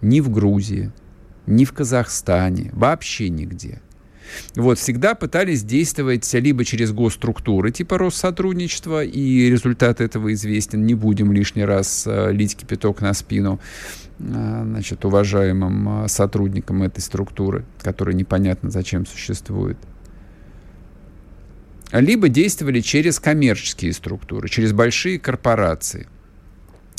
ни 0.00 0.20
в 0.20 0.30
Грузии, 0.30 0.92
ни 1.46 1.64
в 1.64 1.72
Казахстане, 1.72 2.70
вообще 2.72 3.28
нигде. 3.28 3.80
Вот, 4.56 4.78
всегда 4.78 5.14
пытались 5.14 5.62
действовать 5.62 6.32
либо 6.34 6.64
через 6.64 6.92
госструктуры 6.92 7.70
типа 7.70 7.98
Россотрудничества, 7.98 9.04
и 9.04 9.50
результат 9.50 10.00
этого 10.00 10.32
известен, 10.32 10.86
не 10.86 10.94
будем 10.94 11.32
лишний 11.32 11.64
раз 11.64 12.04
э, 12.06 12.32
лить 12.32 12.56
кипяток 12.56 13.00
на 13.00 13.12
спину 13.14 13.60
э, 14.18 14.62
значит, 14.64 15.04
уважаемым 15.04 16.04
э, 16.04 16.08
сотрудникам 16.08 16.82
этой 16.82 17.00
структуры, 17.00 17.64
которые 17.80 18.14
непонятно 18.14 18.70
зачем 18.70 19.06
существуют. 19.06 19.78
Либо 21.92 22.28
действовали 22.28 22.80
через 22.80 23.20
коммерческие 23.20 23.92
структуры, 23.92 24.48
через 24.48 24.72
большие 24.72 25.20
корпорации 25.20 26.08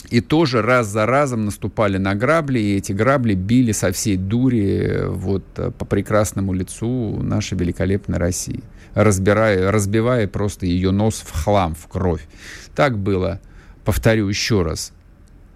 и 0.10 0.22
тоже 0.22 0.62
раз 0.62 0.88
за 0.88 1.06
разом 1.06 1.46
наступали 1.46 1.98
на 1.98 2.16
грабли, 2.16 2.60
и 2.60 2.78
эти 2.78 2.92
грабли 2.92 3.34
били 3.34 3.72
со 3.72 3.92
всей 3.92 4.18
дури 4.18 4.88
э, 4.88 5.08
вот 5.08 5.44
э, 5.58 5.72
по 5.72 5.86
прекрасному 5.86 6.54
лицу 6.54 7.22
нашей 7.22 7.58
великолепной 7.58 8.18
России, 8.18 8.64
разбирая, 8.94 9.72
разбивая 9.72 10.28
просто 10.28 10.66
ее 10.66 10.92
нос 10.92 11.24
в 11.26 11.32
хлам, 11.44 11.76
в 11.76 11.88
кровь. 11.88 12.28
Так 12.76 12.98
было, 12.98 13.40
повторю 13.84 14.28
еще 14.28 14.62
раз, 14.64 14.92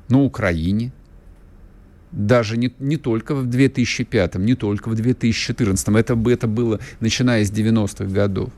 на 0.10 0.22
Украине, 0.22 0.92
даже 2.12 2.58
не, 2.58 2.74
не 2.80 2.98
только 2.98 3.36
в 3.36 3.46
2005, 3.46 4.36
не 4.36 4.56
только 4.56 4.90
в 4.90 4.96
2014, 4.96 5.88
это, 5.90 6.20
это 6.30 6.48
было 6.48 6.80
начиная 7.00 7.46
с 7.46 7.52
90-х 7.52 8.06
годов. 8.06 8.50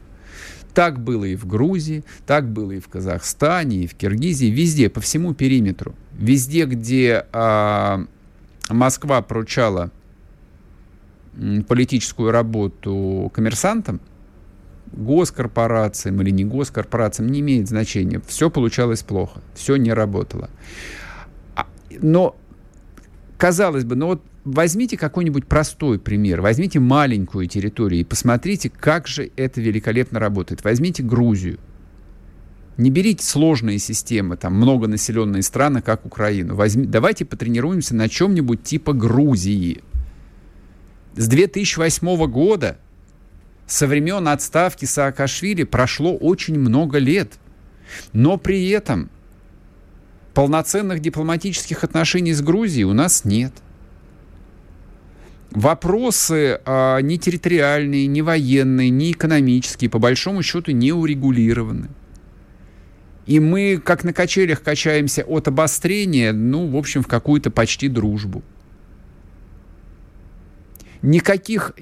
Так 0.74 1.00
было 1.00 1.26
и 1.26 1.36
в 1.36 1.46
Грузии, 1.46 2.04
так 2.26 2.50
было 2.50 2.72
и 2.72 2.80
в 2.80 2.88
Казахстане, 2.88 3.84
и 3.84 3.88
в 3.88 3.96
Киргизии, 3.96 4.48
везде, 4.48 4.90
по 4.90 5.02
всему 5.02 5.34
периметру. 5.34 5.96
Везде, 6.14 6.66
где 6.66 7.26
а, 7.34 8.06
Москва 8.70 9.22
поручала 9.22 9.92
политическую 11.68 12.32
работу 12.32 13.32
коммерсантам, 13.34 14.00
госкорпорациям 14.92 16.22
или 16.22 16.30
не 16.30 16.46
госкорпорациям, 16.46 17.30
не 17.30 17.40
имеет 17.40 17.68
значения. 17.68 18.22
Все 18.28 18.50
получалось 18.50 19.04
плохо, 19.04 19.42
все 19.54 19.76
не 19.78 19.94
работало. 19.94 20.50
А, 21.56 21.68
но, 22.02 22.36
казалось 23.38 23.86
бы, 23.86 23.96
ну 23.96 24.08
вот 24.08 24.24
возьмите 24.44 24.98
какой-нибудь 24.98 25.46
простой 25.46 26.00
пример, 26.00 26.42
возьмите 26.42 26.80
маленькую 26.80 27.48
территорию 27.48 28.02
и 28.02 28.06
посмотрите, 28.06 28.70
как 28.70 29.08
же 29.08 29.32
это 29.36 29.62
великолепно 29.62 30.20
работает. 30.20 30.64
Возьмите 30.64 31.04
Грузию. 31.04 31.60
Не 32.78 32.90
берите 32.90 33.24
сложные 33.24 33.78
системы, 33.78 34.38
там 34.38 34.56
многонаселенные 34.56 35.44
страны, 35.44 35.82
как 35.82 36.06
Украину. 36.06 36.56
Возьми, 36.56 36.86
давайте 36.86 37.26
потренируемся 37.26 37.96
на 37.96 38.10
чем-нибудь 38.10 38.64
типа 38.64 38.94
Грузии. 38.94 39.84
С 41.16 41.28
2008 41.28 42.26
года, 42.28 42.78
со 43.68 43.86
времен 43.86 44.28
отставки 44.28 44.86
Саакашвили, 44.86 45.64
прошло 45.64 46.16
очень 46.16 46.58
много 46.58 46.98
лет. 46.98 47.34
Но 48.14 48.38
при 48.38 48.70
этом 48.70 49.10
полноценных 50.34 51.02
дипломатических 51.02 51.84
отношений 51.84 52.34
с 52.34 52.42
Грузией 52.42 52.86
у 52.86 52.94
нас 52.94 53.26
нет– 53.26 53.54
вопросы 55.52 56.60
а, 56.66 57.00
ни 57.00 57.18
территориальные, 57.18 58.08
ни 58.08 58.22
военные, 58.22 58.90
ни 58.90 59.12
экономические, 59.12 59.90
по 59.90 60.00
большому 60.00 60.44
счету, 60.44 60.72
не 60.72 60.92
урегулированы. 60.92 61.90
И 63.28 63.40
мы, 63.40 63.80
как 63.84 64.04
на 64.04 64.14
качелях, 64.14 64.64
качаемся 64.64 65.24
от 65.24 65.48
обострения, 65.48 66.34
ну, 66.34 66.68
в 66.68 66.76
общем, 66.76 67.04
в 67.04 67.08
какую-то 67.08 67.52
почти 67.52 67.88
дружбу. 67.88 68.44
Никаких 71.02 71.74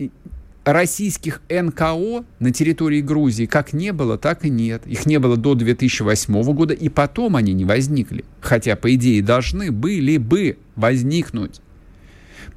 российских 0.63 1.41
НКО 1.49 2.25
на 2.39 2.51
территории 2.51 3.01
Грузии 3.01 3.45
как 3.45 3.73
не 3.73 3.91
было, 3.93 4.17
так 4.17 4.45
и 4.45 4.49
нет. 4.49 4.85
Их 4.85 5.05
не 5.05 5.17
было 5.19 5.37
до 5.37 5.55
2008 5.55 6.53
года, 6.53 6.73
и 6.73 6.89
потом 6.89 7.35
они 7.35 7.53
не 7.53 7.65
возникли. 7.65 8.25
Хотя, 8.41 8.75
по 8.75 8.93
идее, 8.93 9.21
должны 9.21 9.71
были 9.71 10.17
бы 10.17 10.57
возникнуть. 10.75 11.61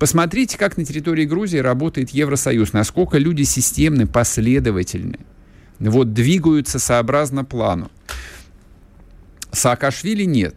Посмотрите, 0.03 0.59
как 0.59 0.77
на 0.77 0.85
территории 0.85 1.25
Грузии 1.25 1.59
работает 1.59 2.11
Евросоюз, 2.11 2.73
насколько 2.73 3.19
люди 3.19 3.45
системны, 3.45 4.09
последовательны, 4.09 5.21
вот 5.79 6.13
двигаются 6.13 6.81
сообразно 6.81 7.45
плану. 7.45 7.89
Саакашвили 9.53 10.25
нет. 10.25 10.57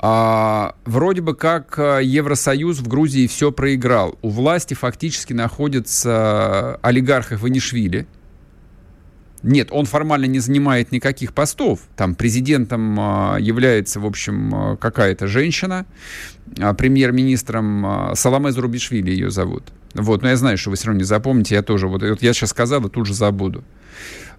А, 0.00 0.74
вроде 0.84 1.22
бы 1.22 1.34
как 1.34 1.78
э, 1.78 2.00
Евросоюз 2.04 2.80
в 2.80 2.88
Грузии 2.88 3.26
все 3.26 3.52
проиграл. 3.52 4.18
У 4.20 4.28
власти 4.28 4.74
фактически 4.74 5.32
находится 5.32 6.78
олигарх 6.82 7.32
Иванишвили. 7.32 8.06
Нет, 9.42 9.68
он 9.70 9.86
формально 9.86 10.24
не 10.24 10.40
занимает 10.40 10.90
никаких 10.90 11.32
постов. 11.32 11.80
Там 11.96 12.14
президентом 12.14 12.96
а, 12.98 13.36
является, 13.38 14.00
в 14.00 14.06
общем, 14.06 14.54
а, 14.54 14.76
какая-то 14.76 15.28
женщина. 15.28 15.86
А, 16.58 16.74
премьер-министром 16.74 18.14
Саламе 18.14 18.50
Зарубишвили 18.50 19.10
ее 19.10 19.30
зовут. 19.30 19.72
Вот, 19.94 20.22
но 20.22 20.28
я 20.28 20.36
знаю, 20.36 20.58
что 20.58 20.70
вы 20.70 20.76
все 20.76 20.88
равно 20.88 20.98
не 21.00 21.04
запомните. 21.04 21.54
Я 21.54 21.62
тоже, 21.62 21.86
вот, 21.86 22.02
вот 22.02 22.22
я 22.22 22.32
сейчас 22.32 22.50
сказал, 22.50 22.86
и 22.86 22.90
тут 22.90 23.06
же 23.06 23.14
забуду. 23.14 23.64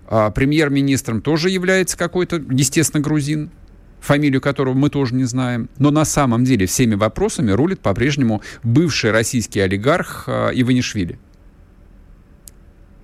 Премьер-министром 0.10 1.22
тоже 1.22 1.50
является 1.50 1.96
какой-то, 1.98 2.42
естественно, 2.50 3.02
грузин 3.02 3.52
фамилию 4.00 4.42
которого 4.42 4.74
мы 4.74 4.90
тоже 4.90 5.14
не 5.14 5.26
знаем. 5.26 5.70
Но 5.78 5.92
на 5.92 6.06
самом 6.06 6.46
деле 6.46 6.66
всеми 6.66 6.96
вопросами 6.96 7.52
рулит 7.52 7.80
по-прежнему 7.82 8.42
бывший 8.64 9.12
российский 9.12 9.60
олигарх 9.60 10.28
Иванишвили. 10.28 11.20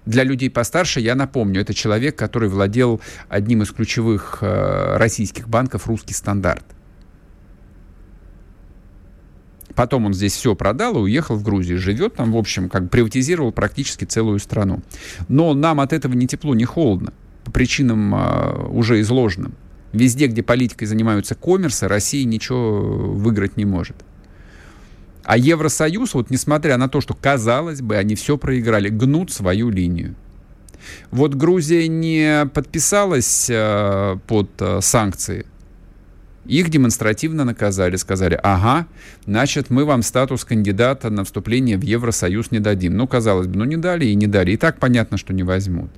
Для 0.05 0.23
людей 0.23 0.49
постарше 0.49 0.99
я 0.99 1.15
напомню, 1.15 1.61
это 1.61 1.73
человек, 1.73 2.15
который 2.15 2.49
владел 2.49 3.01
одним 3.27 3.63
из 3.63 3.71
ключевых 3.71 4.39
э, 4.41 4.97
российских 4.97 5.49
банков 5.49 5.87
«Русский 5.87 6.13
стандарт». 6.13 6.63
Потом 9.73 10.05
он 10.05 10.13
здесь 10.13 10.33
все 10.33 10.55
продал 10.55 10.95
и 10.97 11.01
уехал 11.01 11.35
в 11.35 11.43
Грузию. 11.43 11.79
Живет 11.79 12.15
там, 12.15 12.31
в 12.31 12.37
общем, 12.37 12.69
как 12.69 12.89
приватизировал 12.89 13.51
практически 13.51 14.05
целую 14.05 14.39
страну. 14.39 14.81
Но 15.27 15.53
нам 15.53 15.81
от 15.81 15.91
этого 15.91 16.13
ни 16.13 16.27
тепло, 16.27 16.55
ни 16.55 16.63
холодно. 16.63 17.11
По 17.43 17.51
причинам 17.51 18.15
э, 18.15 18.67
уже 18.69 19.01
изложенным. 19.01 19.53
Везде, 19.91 20.27
где 20.27 20.43
политикой 20.43 20.85
занимаются 20.85 21.35
коммерсы, 21.35 21.87
Россия 21.87 22.25
ничего 22.25 22.81
выиграть 23.13 23.57
не 23.57 23.65
может. 23.65 23.97
А 25.25 25.37
Евросоюз, 25.37 26.13
вот 26.13 26.29
несмотря 26.29 26.77
на 26.77 26.87
то, 26.87 27.01
что, 27.01 27.15
казалось 27.15 27.81
бы, 27.81 27.97
они 27.97 28.15
все 28.15 28.37
проиграли, 28.37 28.89
гнут 28.89 29.31
свою 29.31 29.69
линию. 29.69 30.15
Вот 31.09 31.33
Грузия 31.33 31.87
не 31.87 32.45
подписалась 32.53 33.47
э, 33.49 34.17
под 34.27 34.49
э, 34.59 34.81
санкции. 34.81 35.47
Их 36.45 36.69
демонстративно 36.69 37.43
наказали, 37.43 37.95
сказали, 37.95 38.39
ага, 38.43 38.85
значит, 39.25 39.71
мы 39.71 39.83
вам 39.83 40.03
статус 40.03 40.45
кандидата 40.45 41.09
на 41.09 41.23
вступление 41.23 41.77
в 41.77 41.81
Евросоюз 41.81 42.51
не 42.51 42.59
дадим. 42.59 42.95
Ну, 42.95 43.07
казалось 43.07 43.47
бы, 43.47 43.57
ну 43.57 43.65
не 43.65 43.77
дали 43.77 44.05
и 44.05 44.13
не 44.13 44.27
дали. 44.27 44.51
И 44.51 44.57
так 44.57 44.79
понятно, 44.79 45.17
что 45.17 45.33
не 45.33 45.41
возьмут 45.41 45.89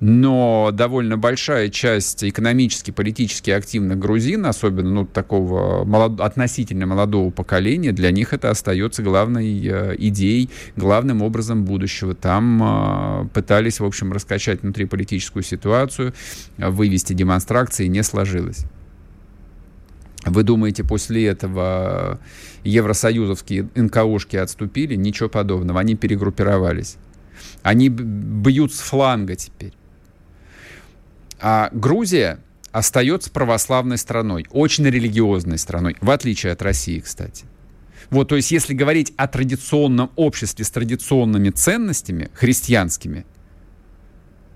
но 0.00 0.70
довольно 0.72 1.16
большая 1.16 1.70
часть 1.70 2.22
экономически, 2.22 2.90
политически 2.90 3.50
активных 3.50 3.98
грузин, 3.98 4.44
особенно 4.44 4.90
ну, 4.90 5.06
такого 5.06 5.84
молод... 5.84 6.20
относительно 6.20 6.86
молодого 6.86 7.30
поколения, 7.30 7.92
для 7.92 8.10
них 8.10 8.34
это 8.34 8.50
остается 8.50 9.02
главной 9.02 9.66
э, 9.66 9.96
идеей, 9.98 10.50
главным 10.76 11.22
образом 11.22 11.64
будущего. 11.64 12.14
Там 12.14 12.62
э, 12.62 13.28
пытались, 13.32 13.80
в 13.80 13.84
общем, 13.84 14.12
раскачать 14.12 14.62
внутриполитическую 14.62 15.42
ситуацию, 15.42 16.12
вывести 16.58 17.14
демонстрации, 17.14 17.86
не 17.86 18.02
сложилось. 18.02 18.66
Вы 20.26 20.42
думаете, 20.42 20.82
после 20.84 21.26
этого 21.26 22.18
евросоюзовские 22.64 23.68
НКОшки 23.76 24.36
отступили? 24.36 24.96
Ничего 24.96 25.28
подобного. 25.28 25.80
Они 25.80 25.94
перегруппировались. 25.94 26.96
Они 27.62 27.88
бьют 27.88 28.74
с 28.74 28.80
фланга 28.80 29.36
теперь. 29.36 29.72
А 31.40 31.68
Грузия 31.72 32.38
остается 32.72 33.30
православной 33.30 33.98
страной, 33.98 34.46
очень 34.50 34.84
религиозной 34.86 35.58
страной, 35.58 35.96
в 36.00 36.10
отличие 36.10 36.52
от 36.52 36.62
России, 36.62 37.00
кстати. 37.00 37.46
Вот, 38.10 38.28
то 38.28 38.36
есть, 38.36 38.50
если 38.50 38.74
говорить 38.74 39.12
о 39.16 39.26
традиционном 39.26 40.10
обществе 40.16 40.64
с 40.64 40.70
традиционными 40.70 41.50
ценностями 41.50 42.30
христианскими, 42.34 43.26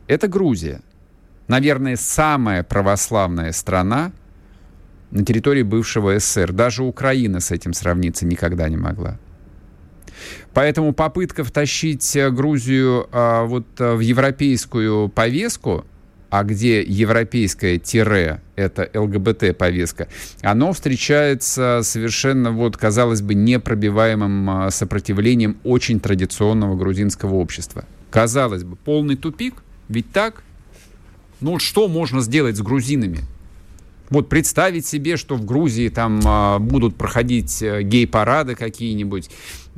это 0.07 0.29
Грузия. 0.29 0.83
Наверное, 1.49 1.97
самая 1.97 2.63
православная 2.63 3.53
страна 3.53 4.13
на 5.11 5.25
территории 5.25 5.63
бывшего 5.63 6.19
СССР. 6.19 6.53
Даже 6.53 6.85
Украина 6.85 7.41
с 7.41 7.51
этим 7.51 7.73
сравниться 7.73 8.25
никогда 8.25 8.69
не 8.69 8.77
могла. 8.77 9.19
Поэтому 10.53 10.93
попытка 10.93 11.43
втащить 11.43 12.17
Грузию 12.31 13.09
а, 13.11 13.45
вот 13.45 13.67
а, 13.79 13.97
в 13.97 14.01
европейскую 14.01 15.09
повестку 15.09 15.87
а 16.31 16.45
где 16.45 16.81
европейское 16.81 17.79
тире, 17.79 18.41
это 18.57 18.89
ЛГБТ-повестка, 18.95 20.09
оно 20.43 20.73
встречается 20.73 21.81
совершенно, 21.83 22.53
вот, 22.53 22.77
казалось 22.77 23.21
бы, 23.21 23.35
непробиваемым 23.35 24.51
а, 24.51 24.71
сопротивлением 24.71 25.59
очень 25.65 26.01
традиционного 26.01 26.77
грузинского 26.77 27.35
общества. 27.35 27.85
Казалось 28.11 28.65
бы, 28.65 28.77
полный 28.77 29.17
тупик, 29.17 29.63
ведь 29.89 30.11
так? 30.13 30.43
Ну, 31.41 31.59
что 31.59 31.89
можно 31.89 32.21
сделать 32.21 32.57
с 32.57 32.61
грузинами? 32.61 33.21
Вот 34.11 34.29
представить 34.29 34.87
себе, 34.87 35.17
что 35.17 35.37
в 35.37 35.45
Грузии 35.45 35.89
там 35.89 36.21
а, 36.27 36.59
будут 36.59 36.97
проходить 36.97 37.63
э, 37.63 37.83
гей-парады 37.83 38.57
какие-нибудь, 38.57 39.31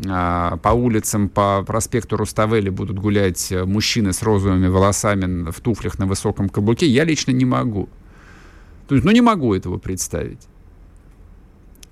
а, 0.08 0.56
по 0.56 0.70
улицам, 0.70 1.28
по 1.28 1.62
проспекту 1.66 2.16
Руставели 2.16 2.70
будут 2.70 2.98
гулять 2.98 3.52
э, 3.52 3.66
мужчины 3.66 4.14
с 4.14 4.22
розовыми 4.22 4.68
волосами 4.68 5.50
в 5.50 5.60
туфлях 5.60 5.98
на 5.98 6.06
высоком 6.06 6.48
каблуке, 6.48 6.86
я 6.86 7.04
лично 7.04 7.32
не 7.32 7.44
могу. 7.44 7.90
То 8.88 8.94
есть, 8.94 9.04
ну, 9.04 9.12
не 9.12 9.20
могу 9.20 9.54
этого 9.54 9.76
представить. 9.76 10.48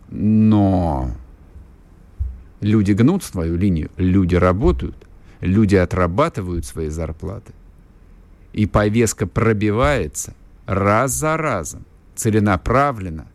Но 0.08 1.10
люди 2.62 2.92
гнут 2.92 3.22
свою 3.22 3.58
линию, 3.58 3.90
люди 3.98 4.34
работают, 4.34 4.96
люди 5.42 5.76
отрабатывают 5.76 6.64
свои 6.64 6.88
зарплаты. 6.88 7.52
И 8.54 8.64
повестка 8.64 9.26
пробивается 9.26 10.34
раз 10.64 11.12
за 11.12 11.36
разом 11.36 11.84
целенаправленно. 12.20 13.26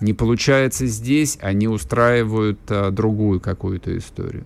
Не 0.00 0.12
получается 0.12 0.86
здесь, 0.86 1.38
они 1.40 1.68
устраивают 1.68 2.60
а, 2.68 2.90
другую 2.90 3.40
какую-то 3.40 3.96
историю. 3.96 4.44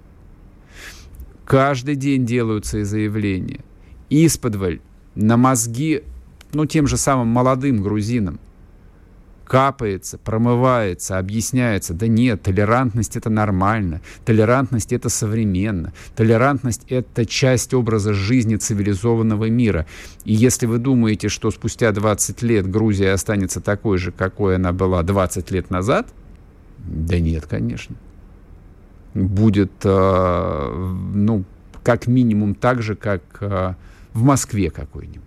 Каждый 1.44 1.96
день 1.96 2.24
делаются 2.24 2.78
и 2.78 2.84
заявления. 2.84 3.64
Исподволь 4.08 4.80
на 5.16 5.36
мозги, 5.36 6.04
ну, 6.52 6.66
тем 6.66 6.86
же 6.86 6.96
самым 6.96 7.28
молодым 7.28 7.82
грузинам– 7.82 8.38
капается, 9.50 10.16
промывается, 10.16 11.18
объясняется. 11.18 11.92
Да 11.92 12.06
нет, 12.06 12.40
толерантность 12.40 13.16
это 13.16 13.30
нормально, 13.30 14.00
толерантность 14.24 14.92
это 14.92 15.08
современно, 15.08 15.92
толерантность 16.14 16.84
это 16.88 17.26
часть 17.26 17.74
образа 17.74 18.14
жизни 18.14 18.54
цивилизованного 18.54 19.50
мира. 19.50 19.86
И 20.24 20.32
если 20.34 20.66
вы 20.66 20.78
думаете, 20.78 21.28
что 21.28 21.50
спустя 21.50 21.90
20 21.90 22.42
лет 22.42 22.70
Грузия 22.70 23.10
останется 23.10 23.60
такой 23.60 23.98
же, 23.98 24.12
какой 24.12 24.54
она 24.54 24.72
была 24.72 25.02
20 25.02 25.50
лет 25.50 25.68
назад, 25.68 26.06
да 26.78 27.18
нет, 27.18 27.46
конечно. 27.46 27.96
Будет, 29.14 29.72
э, 29.82 30.94
ну, 31.12 31.42
как 31.82 32.06
минимум 32.06 32.54
так 32.54 32.82
же, 32.82 32.94
как 32.94 33.22
э, 33.40 33.74
в 34.12 34.22
Москве 34.22 34.70
какой-нибудь. 34.70 35.24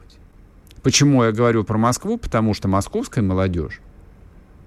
Почему 0.81 1.25
я 1.25 1.33
говорю 1.33 1.65
про 1.65 1.77
Москву? 1.77 2.17
Потому 2.17 2.53
что 2.53 2.69
московская 2.69 3.21
молодежь 3.21 3.81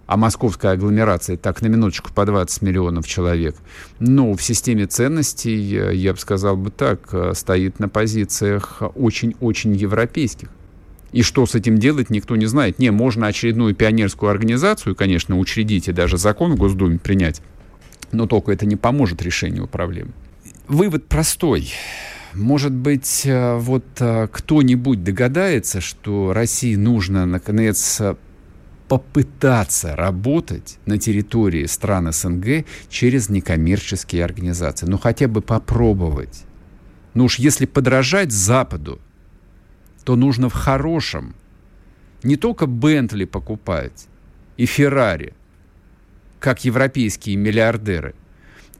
а 0.06 0.16
московская 0.16 0.72
агломерация, 0.72 1.36
так, 1.36 1.62
на 1.62 1.66
минуточку, 1.66 2.12
по 2.12 2.24
20 2.24 2.62
миллионов 2.62 3.06
человек, 3.06 3.56
ну, 3.98 4.34
в 4.34 4.42
системе 4.42 4.86
ценностей, 4.86 5.56
я 5.96 6.12
бы 6.12 6.18
сказал 6.18 6.56
бы 6.56 6.70
так, 6.70 7.12
стоит 7.34 7.80
на 7.80 7.88
позициях 7.88 8.82
очень-очень 8.94 9.74
европейских. 9.74 10.48
И 11.12 11.22
что 11.22 11.46
с 11.46 11.54
этим 11.54 11.78
делать, 11.78 12.10
никто 12.10 12.36
не 12.36 12.46
знает. 12.46 12.78
Не, 12.78 12.90
можно 12.90 13.26
очередную 13.26 13.74
пионерскую 13.74 14.30
организацию, 14.30 14.94
конечно, 14.94 15.38
учредить 15.38 15.88
и 15.88 15.92
даже 15.92 16.18
закон 16.18 16.52
в 16.52 16.56
Госдуме 16.56 16.98
принять, 16.98 17.40
но 18.12 18.26
только 18.26 18.52
это 18.52 18.66
не 18.66 18.76
поможет 18.76 19.22
решению 19.22 19.66
проблем. 19.66 20.12
Вывод 20.68 21.06
простой. 21.06 21.72
Может 22.34 22.72
быть, 22.72 23.22
э, 23.24 23.56
вот 23.56 23.86
э, 24.00 24.28
кто-нибудь 24.30 25.02
догадается, 25.02 25.80
что 25.80 26.34
России 26.34 26.74
нужно, 26.74 27.24
наконец, 27.24 27.98
попытаться 28.88 29.96
работать 29.96 30.78
на 30.86 30.98
территории 30.98 31.66
стран 31.66 32.12
СНГ 32.12 32.64
через 32.88 33.28
некоммерческие 33.28 34.24
организации. 34.24 34.86
Ну, 34.86 34.98
хотя 34.98 35.28
бы 35.28 35.40
попробовать. 35.40 36.44
Ну 37.14 37.24
уж 37.24 37.38
если 37.38 37.66
подражать 37.66 38.30
Западу, 38.30 39.00
то 40.04 40.16
нужно 40.16 40.48
в 40.48 40.52
хорошем. 40.52 41.34
Не 42.22 42.36
только 42.36 42.66
Бентли 42.66 43.24
покупать 43.24 44.06
и 44.56 44.66
Феррари, 44.66 45.34
как 46.38 46.64
европейские 46.64 47.36
миллиардеры, 47.36 48.14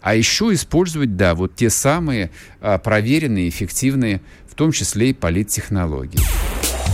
а 0.01 0.15
еще 0.15 0.53
использовать, 0.53 1.17
да, 1.17 1.35
вот 1.35 1.57
те 1.57 1.69
самые 1.69 2.31
а, 2.61 2.79
проверенные, 2.79 3.49
эффективные, 3.49 4.21
в 4.49 4.55
том 4.55 4.71
числе 4.71 5.11
и 5.11 5.15
политтехнологии. 5.15 6.21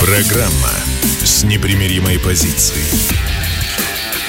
Программа 0.00 0.72
с 1.22 1.44
непримиримой 1.44 2.18
позицией. 2.18 2.88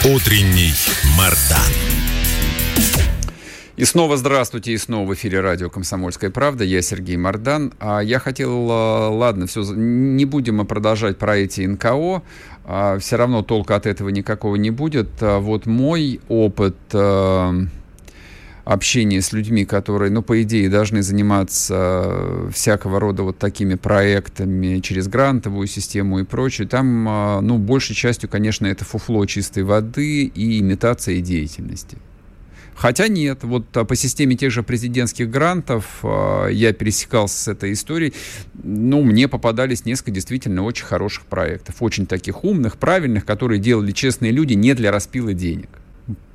Утренний 0.03 0.73
Мардан. 1.17 1.71
И 3.77 3.85
снова 3.85 4.17
здравствуйте, 4.17 4.73
и 4.73 4.77
снова 4.77 5.07
в 5.07 5.13
эфире 5.13 5.39
радио 5.39 5.69
«Комсомольская 5.69 6.29
правда». 6.29 6.65
Я 6.65 6.81
Сергей 6.81 7.15
Мордан. 7.15 7.73
А 7.79 8.01
я 8.01 8.19
хотел, 8.19 8.67
а, 8.69 9.09
ладно, 9.09 9.47
все, 9.47 9.63
не 9.73 10.25
будем 10.25 10.57
мы 10.57 10.65
продолжать 10.65 11.17
про 11.17 11.37
эти 11.37 11.61
НКО. 11.61 12.21
А, 12.65 12.99
все 12.99 13.15
равно 13.15 13.41
толка 13.41 13.77
от 13.77 13.85
этого 13.85 14.09
никакого 14.09 14.57
не 14.57 14.71
будет. 14.71 15.09
Вот 15.21 15.67
мой 15.67 16.19
опыт 16.27 16.75
общение 18.71 19.21
с 19.21 19.33
людьми, 19.33 19.65
которые, 19.65 20.11
ну, 20.11 20.21
по 20.21 20.41
идее, 20.41 20.69
должны 20.69 21.03
заниматься 21.03 21.75
э, 21.75 22.49
всякого 22.53 22.99
рода 22.99 23.23
вот 23.23 23.37
такими 23.37 23.75
проектами 23.75 24.79
через 24.79 25.07
грантовую 25.07 25.67
систему 25.67 26.19
и 26.19 26.23
прочее, 26.23 26.67
там, 26.67 27.07
э, 27.07 27.41
ну, 27.41 27.57
большей 27.57 27.95
частью, 27.95 28.29
конечно, 28.29 28.65
это 28.65 28.85
фуфло 28.85 29.25
чистой 29.25 29.63
воды 29.63 30.23
и 30.23 30.59
имитация 30.59 31.19
деятельности. 31.19 31.97
Хотя 32.73 33.09
нет, 33.09 33.43
вот 33.43 33.65
а, 33.75 33.83
по 33.83 33.95
системе 33.95 34.35
тех 34.35 34.51
же 34.51 34.63
президентских 34.63 35.29
грантов 35.29 35.99
э, 36.01 36.47
я 36.51 36.71
пересекался 36.71 37.43
с 37.43 37.47
этой 37.49 37.73
историей, 37.73 38.13
ну, 38.63 39.03
мне 39.03 39.27
попадались 39.27 39.83
несколько 39.83 40.11
действительно 40.11 40.63
очень 40.63 40.85
хороших 40.85 41.25
проектов, 41.25 41.75
очень 41.81 42.05
таких 42.05 42.45
умных, 42.45 42.77
правильных, 42.77 43.25
которые 43.25 43.59
делали 43.59 43.91
честные 43.91 44.31
люди 44.31 44.53
не 44.53 44.73
для 44.73 44.91
распила 44.91 45.33
денег 45.33 45.80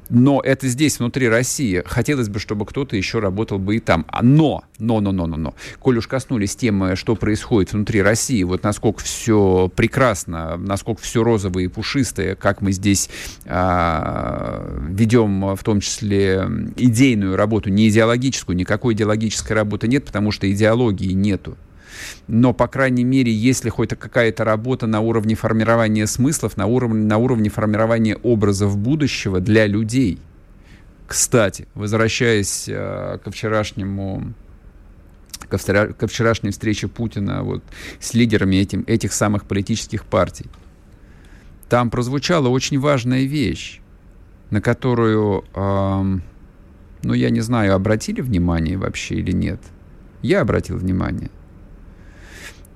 но 0.09 0.41
это 0.41 0.69
здесь, 0.69 0.99
внутри 0.99 1.29
России. 1.29 1.83
Хотелось 1.85 2.29
бы, 2.29 2.39
чтобы 2.39 2.67
кто-то 2.67 2.97
еще 2.97 3.19
работал 3.19 3.59
бы 3.59 3.77
и 3.77 3.81
там. 3.81 4.07
А 4.09 4.23
но, 4.23 4.65
но, 4.79 5.01
но, 5.01 5.13
но, 5.13 5.27
но, 5.27 5.37
но. 5.37 5.55
Коль 5.79 5.99
уж 5.99 6.07
коснулись 6.07 6.57
темы, 6.57 6.97
что 6.97 7.17
происходит 7.17 7.73
внутри 7.73 8.03
России, 8.03 8.43
вот 8.43 8.63
насколько 8.63 9.03
все 9.03 9.71
прекрасно, 9.75 10.57
насколько 10.57 11.03
все 11.03 11.23
розовое 11.23 11.65
и 11.65 11.69
пушистое, 11.69 12.35
как 12.35 12.61
мы 12.61 12.73
здесь 12.73 13.11
а, 13.47 14.79
ведем 14.89 15.55
в 15.55 15.63
том 15.63 15.81
числе 15.81 16.49
идейную 16.77 17.37
работу, 17.37 17.71
не 17.71 17.89
идеологическую, 17.89 18.57
никакой 18.57 18.95
идеологической 18.95 19.57
работы 19.57 19.89
нет, 19.89 20.05
потому 20.05 20.31
что 20.31 20.51
идеологии 20.51 21.13
нету 21.13 21.57
но, 22.29 22.53
по 22.53 22.67
крайней 22.67 23.05
мере, 23.05 23.33
если 23.33 23.69
хоть 23.71 23.91
какая-то 23.91 24.45
работа 24.45 24.87
на 24.87 25.01
уровне 25.01 25.35
формирования 25.35 26.07
смыслов, 26.07 26.57
на 26.57 26.67
уровне, 26.67 27.05
на 27.05 27.19
уровне 27.19 27.51
формирования 27.51 28.17
образов 28.17 28.77
будущего 28.77 29.41
для 29.41 29.67
людей. 29.67 30.19
Кстати, 31.07 31.69
возвращаясь 31.75 32.65
э, 32.69 33.19
ко 33.23 33.31
вчерашнему 33.31 34.35
ко, 35.49 35.59
ко 35.59 36.07
вчерашней 36.07 36.51
встрече 36.51 36.89
Путина 36.89 37.43
вот, 37.43 37.63
с 38.01 38.15
лидерами 38.15 38.57
этим, 38.57 38.85
этих 38.87 39.13
самых 39.13 39.45
политических 39.45 40.05
партий, 40.05 40.47
там 41.69 41.91
прозвучала 41.91 42.49
очень 42.49 42.79
важная 42.79 43.25
вещь, 43.25 43.81
на 44.51 44.61
которую, 44.61 45.45
э, 45.55 46.19
ну, 47.03 47.13
я 47.13 47.31
не 47.31 47.41
знаю, 47.41 47.75
обратили 47.75 48.21
внимание 48.21 48.77
вообще 48.77 49.17
или 49.17 49.33
нет. 49.33 49.61
Я 50.23 50.41
обратил 50.41 50.77
внимание. 50.77 51.31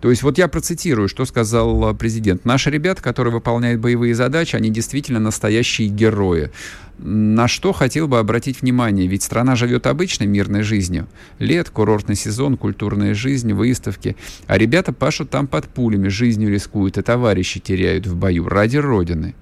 То 0.01 0.09
есть 0.09 0.23
вот 0.23 0.39
я 0.39 0.49
процитирую, 0.49 1.09
что 1.09 1.25
сказал 1.27 1.91
э, 1.91 1.95
президент. 1.95 2.45
Наши 2.45 2.71
ребята, 2.71 3.03
которые 3.03 3.35
выполняют 3.35 3.81
боевые 3.81 4.15
задачи, 4.15 4.57
они 4.57 4.71
действительно 4.71 5.21
настоящие 5.21 5.89
герои. 5.89 6.51
На 6.99 7.49
что 7.49 7.73
хотел 7.73 8.09
бы 8.09 8.19
обратить 8.19 8.63
внимание, 8.63 9.07
ведь 9.07 9.23
страна 9.23 9.57
живет 9.57 9.87
обычной 9.87 10.27
мирной 10.27 10.63
жизнью. 10.63 11.07
Лет, 11.39 11.71
курортный 11.71 12.15
сезон, 12.17 12.57
культурная 12.57 13.15
жизнь, 13.15 13.53
выставки. 13.53 14.17
А 14.47 14.57
ребята 14.57 14.93
пашут 14.93 15.31
там 15.31 15.47
под 15.47 15.69
пулями, 15.69 16.09
жизнью 16.09 16.51
рискуют 16.51 16.99
и 16.99 17.03
товарищи 17.03 17.61
теряют 17.61 18.07
в 18.07 18.17
бою 18.17 18.49
ради 18.49 18.79
Родины. 18.79 19.35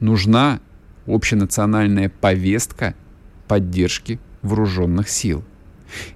Нужна 0.00 0.60
общенациональная 1.06 2.10
повестка 2.10 2.94
поддержки 3.48 4.18
вооруженных 4.42 5.08
сил. 5.08 5.42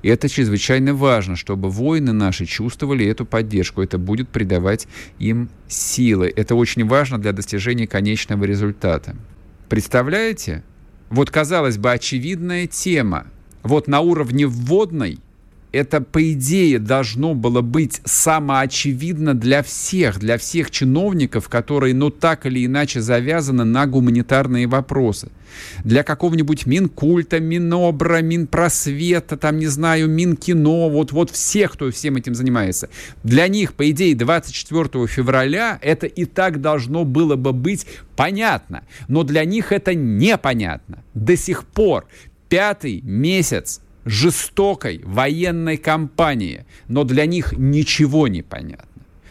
И 0.02 0.08
это 0.08 0.28
чрезвычайно 0.28 0.94
важно, 0.94 1.36
чтобы 1.36 1.70
воины 1.70 2.12
наши 2.12 2.46
чувствовали 2.46 3.06
эту 3.06 3.24
поддержку. 3.24 3.82
Это 3.82 3.98
будет 3.98 4.28
придавать 4.28 4.86
им 5.18 5.48
силы. 5.68 6.32
Это 6.34 6.54
очень 6.54 6.86
важно 6.86 7.18
для 7.18 7.32
достижения 7.32 7.86
конечного 7.86 8.44
результата. 8.44 9.16
Представляете? 9.68 10.62
Вот, 11.10 11.30
казалось 11.30 11.78
бы, 11.78 11.92
очевидная 11.92 12.66
тема. 12.66 13.26
Вот 13.62 13.88
на 13.88 14.00
уровне 14.00 14.46
вводной 14.46 15.18
это, 15.72 16.00
по 16.00 16.32
идее, 16.32 16.78
должно 16.78 17.34
было 17.34 17.60
быть 17.60 18.00
самоочевидно 18.04 19.34
для 19.34 19.62
всех, 19.62 20.18
для 20.18 20.38
всех 20.38 20.70
чиновников, 20.70 21.48
которые, 21.48 21.94
ну, 21.94 22.10
так 22.10 22.46
или 22.46 22.64
иначе 22.64 23.00
завязаны 23.00 23.64
на 23.64 23.86
гуманитарные 23.86 24.66
вопросы. 24.66 25.28
Для 25.84 26.02
какого-нибудь 26.02 26.66
Минкульта, 26.66 27.40
Минобра, 27.40 28.20
Минпросвета, 28.22 29.36
там, 29.36 29.58
не 29.58 29.66
знаю, 29.66 30.08
Минкино, 30.08 30.88
вот, 30.88 31.12
вот 31.12 31.30
всех, 31.30 31.72
кто 31.72 31.90
всем 31.90 32.16
этим 32.16 32.34
занимается. 32.34 32.88
Для 33.22 33.48
них, 33.48 33.74
по 33.74 33.90
идее, 33.90 34.14
24 34.14 35.06
февраля 35.06 35.78
это 35.82 36.06
и 36.06 36.24
так 36.24 36.60
должно 36.60 37.04
было 37.04 37.36
бы 37.36 37.52
быть 37.52 37.86
понятно. 38.16 38.82
Но 39.08 39.22
для 39.22 39.44
них 39.44 39.72
это 39.72 39.94
непонятно. 39.94 41.02
До 41.14 41.36
сих 41.36 41.64
пор 41.64 42.06
пятый 42.48 43.00
месяц 43.02 43.80
жестокой 44.08 45.00
военной 45.04 45.76
кампании, 45.76 46.64
но 46.88 47.04
для 47.04 47.26
них 47.26 47.52
ничего 47.56 48.28
не 48.28 48.42
понятно. 48.42 48.84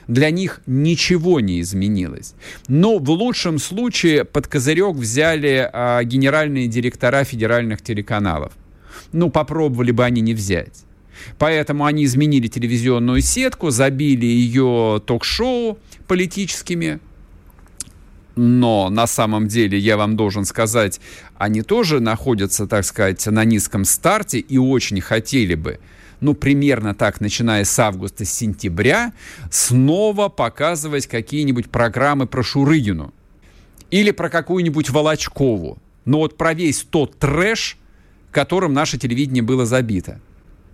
Для 0.08 0.30
них 0.32 0.62
ничего 0.66 1.42
не 1.42 1.60
изменилось. 1.60 2.34
Но 2.70 2.98
в 2.98 3.10
лучшем 3.10 3.60
случае 3.60 4.24
под 4.24 4.48
козырек 4.48 4.96
взяли 4.96 5.70
а, 5.72 6.02
генеральные 6.04 6.68
директора 6.68 7.26
федеральных 7.26 7.82
телеканалов. 7.82 8.54
Ну, 9.12 9.30
попробовали 9.30 9.92
бы 9.92 10.06
они 10.06 10.22
не 10.22 10.34
взять. 10.34 10.86
Поэтому 11.38 11.86
они 11.86 12.06
изменили 12.06 12.48
телевизионную 12.48 13.22
сетку, 13.22 13.70
забили 13.70 14.26
ее 14.26 15.02
ток-шоу 15.06 15.78
политическими 16.08 17.00
но 18.38 18.90
на 18.90 19.08
самом 19.08 19.48
деле, 19.48 19.78
я 19.78 19.98
вам 19.98 20.16
должен 20.16 20.46
сказать, 20.46 21.02
они 21.38 21.62
тоже 21.62 22.00
находятся, 22.00 22.68
так 22.68 22.86
сказать, 22.86 23.26
на 23.26 23.44
низком 23.44 23.84
старте 23.84 24.40
и 24.40 24.58
очень 24.58 25.02
хотели 25.02 25.56
бы, 25.56 25.80
ну, 26.22 26.34
примерно 26.34 26.94
так, 26.94 27.20
начиная 27.22 27.64
с 27.64 27.78
августа, 27.80 28.26
с 28.26 28.34
сентября, 28.34 29.14
снова 29.52 30.30
показывать 30.30 31.08
какие-нибудь 31.08 31.70
программы 31.70 32.28
про 32.28 32.44
Шурыгину 32.44 33.14
или 33.92 34.12
про 34.12 34.30
какую-нибудь 34.30 34.90
Волочкову. 34.90 35.78
Но 36.06 36.20
вот 36.20 36.38
про 36.38 36.54
весь 36.54 36.84
тот 36.84 37.18
трэш, 37.20 37.78
которым 38.32 38.74
наше 38.74 38.98
телевидение 38.98 39.44
было 39.44 39.66
забито. 39.66 40.22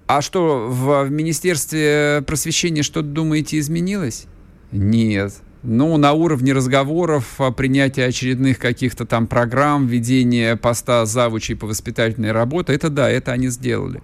А 0.05 0.21
что, 0.21 0.67
в 0.69 1.09
Министерстве 1.09 2.23
просвещения 2.27 2.83
что-то, 2.83 3.07
думаете, 3.07 3.57
изменилось? 3.57 4.25
Нет. 4.71 5.33
Ну, 5.63 5.95
на 5.95 6.11
уровне 6.11 6.51
разговоров, 6.51 7.39
принятия 7.55 8.03
очередных 8.05 8.59
каких-то 8.59 9.05
там 9.05 9.27
программ, 9.27 9.87
введения 9.87 10.57
поста 10.57 11.05
завучей 11.05 11.55
по 11.55 11.67
воспитательной 11.67 12.33
работе, 12.33 12.73
это 12.73 12.89
да, 12.89 13.09
это 13.09 13.31
они 13.31 13.47
сделали. 13.47 14.03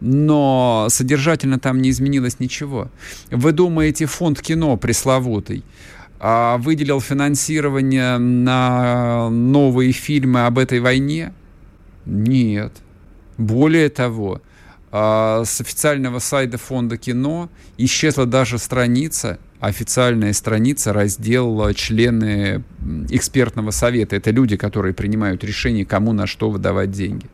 Но 0.00 0.88
содержательно 0.90 1.58
там 1.58 1.80
не 1.80 1.88
изменилось 1.88 2.38
ничего. 2.38 2.90
Вы 3.30 3.52
думаете, 3.52 4.04
фонд 4.04 4.42
кино 4.42 4.76
пресловутый 4.76 5.64
а, 6.18 6.58
выделил 6.58 7.00
финансирование 7.00 8.18
на 8.18 9.30
новые 9.30 9.92
фильмы 9.92 10.44
об 10.44 10.58
этой 10.58 10.80
войне? 10.80 11.32
Нет. 12.04 12.72
Более 13.38 13.88
того, 13.88 14.42
а, 14.92 15.44
с 15.46 15.62
официального 15.62 16.18
сайта 16.18 16.58
фонда 16.58 16.98
кино 16.98 17.48
исчезла 17.78 18.26
даже 18.26 18.58
страница, 18.58 19.38
официальная 19.60 20.32
страница, 20.32 20.92
раздел 20.92 21.72
члены 21.74 22.64
экспертного 23.10 23.70
совета. 23.70 24.16
Это 24.16 24.30
люди, 24.30 24.56
которые 24.56 24.94
принимают 24.94 25.44
решение, 25.44 25.84
кому 25.84 26.12
на 26.12 26.26
что 26.26 26.50
выдавать 26.50 26.90
деньги. 26.90 27.26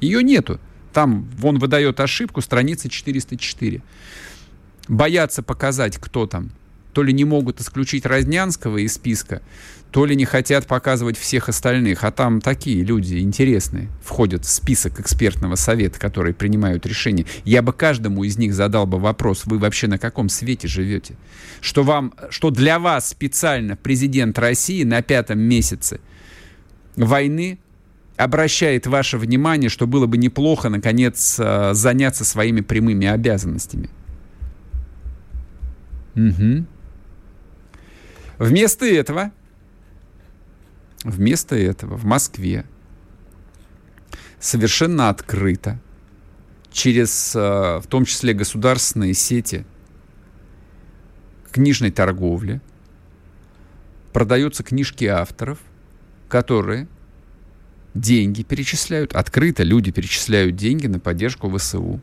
Ее 0.00 0.22
нету. 0.22 0.60
Там 0.92 1.28
он 1.42 1.58
выдает 1.58 2.00
ошибку, 2.00 2.40
страница 2.40 2.88
404. 2.88 3.82
боятся 4.88 5.42
показать, 5.42 5.98
кто 5.98 6.26
там. 6.26 6.50
То 6.98 7.04
ли 7.04 7.12
не 7.12 7.24
могут 7.24 7.60
исключить 7.60 8.04
Разнянского 8.06 8.78
из 8.78 8.94
списка, 8.94 9.40
то 9.92 10.04
ли 10.04 10.16
не 10.16 10.24
хотят 10.24 10.66
показывать 10.66 11.16
всех 11.16 11.48
остальных. 11.48 12.02
А 12.02 12.10
там 12.10 12.40
такие 12.40 12.82
люди 12.82 13.18
интересные 13.18 13.86
входят 14.02 14.44
в 14.44 14.48
список 14.48 14.98
экспертного 14.98 15.54
совета, 15.54 16.00
которые 16.00 16.34
принимают 16.34 16.86
решения. 16.86 17.24
Я 17.44 17.62
бы 17.62 17.72
каждому 17.72 18.24
из 18.24 18.36
них 18.36 18.52
задал 18.52 18.84
бы 18.84 18.98
вопрос, 18.98 19.46
вы 19.46 19.58
вообще 19.58 19.86
на 19.86 19.96
каком 19.96 20.28
свете 20.28 20.66
живете? 20.66 21.14
Что, 21.60 21.84
вам, 21.84 22.14
что 22.30 22.50
для 22.50 22.80
вас 22.80 23.10
специально 23.10 23.76
президент 23.76 24.36
России 24.40 24.82
на 24.82 25.00
пятом 25.00 25.38
месяце 25.38 26.00
войны 26.96 27.60
обращает 28.16 28.88
ваше 28.88 29.18
внимание, 29.18 29.70
что 29.70 29.86
было 29.86 30.06
бы 30.06 30.18
неплохо, 30.18 30.68
наконец, 30.68 31.36
э, 31.38 31.74
заняться 31.74 32.24
своими 32.24 32.60
прямыми 32.60 33.06
обязанностями. 33.06 33.88
Угу. 36.16 36.66
Вместо 38.38 38.86
этого, 38.86 39.32
вместо 41.02 41.56
этого 41.56 41.96
в 41.96 42.04
Москве 42.04 42.64
совершенно 44.38 45.08
открыто 45.08 45.80
через, 46.70 47.34
э, 47.34 47.80
в 47.82 47.86
том 47.88 48.04
числе, 48.04 48.34
государственные 48.34 49.14
сети 49.14 49.66
книжной 51.50 51.90
торговли 51.90 52.60
продаются 54.12 54.62
книжки 54.62 55.04
авторов, 55.06 55.58
которые 56.28 56.86
деньги 57.94 58.42
перечисляют, 58.44 59.14
открыто 59.14 59.64
люди 59.64 59.90
перечисляют 59.90 60.54
деньги 60.54 60.86
на 60.86 61.00
поддержку 61.00 61.50
ВСУ. 61.56 62.00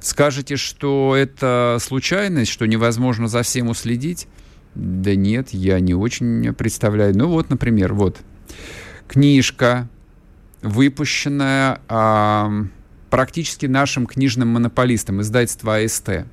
Скажете, 0.00 0.56
что 0.56 1.14
это 1.14 1.76
случайность, 1.80 2.50
что 2.50 2.66
невозможно 2.66 3.28
за 3.28 3.42
всем 3.42 3.68
уследить? 3.68 4.26
Да 4.74 5.14
нет, 5.14 5.50
я 5.50 5.80
не 5.80 5.94
очень 5.94 6.52
представляю. 6.54 7.16
Ну 7.16 7.28
вот, 7.28 7.50
например, 7.50 7.92
вот 7.92 8.20
книжка, 9.06 9.88
выпущенная 10.62 11.80
а, 11.88 12.50
практически 13.10 13.66
нашим 13.66 14.06
книжным 14.06 14.48
монополистом, 14.48 15.20
издательство 15.20 15.76
АСТ. 15.76 16.26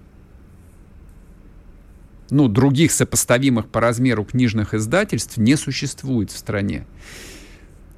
Ну, 2.29 2.47
других 2.47 2.91
сопоставимых 2.91 3.67
по 3.67 3.81
размеру 3.81 4.23
книжных 4.23 4.73
издательств 4.73 5.37
не 5.37 5.55
существует 5.55 6.31
в 6.31 6.37
стране. 6.37 6.85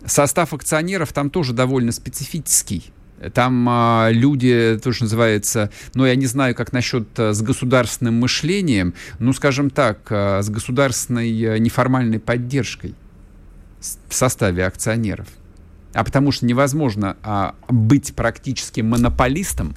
Состав 0.05 0.53
акционеров 0.53 1.13
там 1.13 1.29
тоже 1.29 1.53
довольно 1.53 1.91
специфический. 1.91 2.91
Там 3.33 3.67
а, 3.69 4.09
люди, 4.11 4.79
то, 4.83 4.91
что 4.91 5.03
называется, 5.05 5.69
ну, 5.93 6.05
я 6.05 6.15
не 6.15 6.25
знаю, 6.25 6.55
как 6.55 6.73
насчет 6.73 7.07
а, 7.19 7.33
с 7.33 7.41
государственным 7.41 8.15
мышлением, 8.19 8.93
ну, 9.19 9.33
скажем 9.33 9.69
так, 9.69 9.99
а, 10.09 10.41
с 10.41 10.49
государственной 10.49 11.55
а, 11.55 11.59
неформальной 11.59 12.19
поддержкой 12.19 12.95
в 14.07 14.13
составе 14.13 14.65
акционеров. 14.65 15.27
А 15.93 16.03
потому 16.03 16.31
что 16.31 16.45
невозможно 16.45 17.17
а, 17.23 17.55
быть 17.67 18.15
практически 18.15 18.81
монополистом 18.81 19.75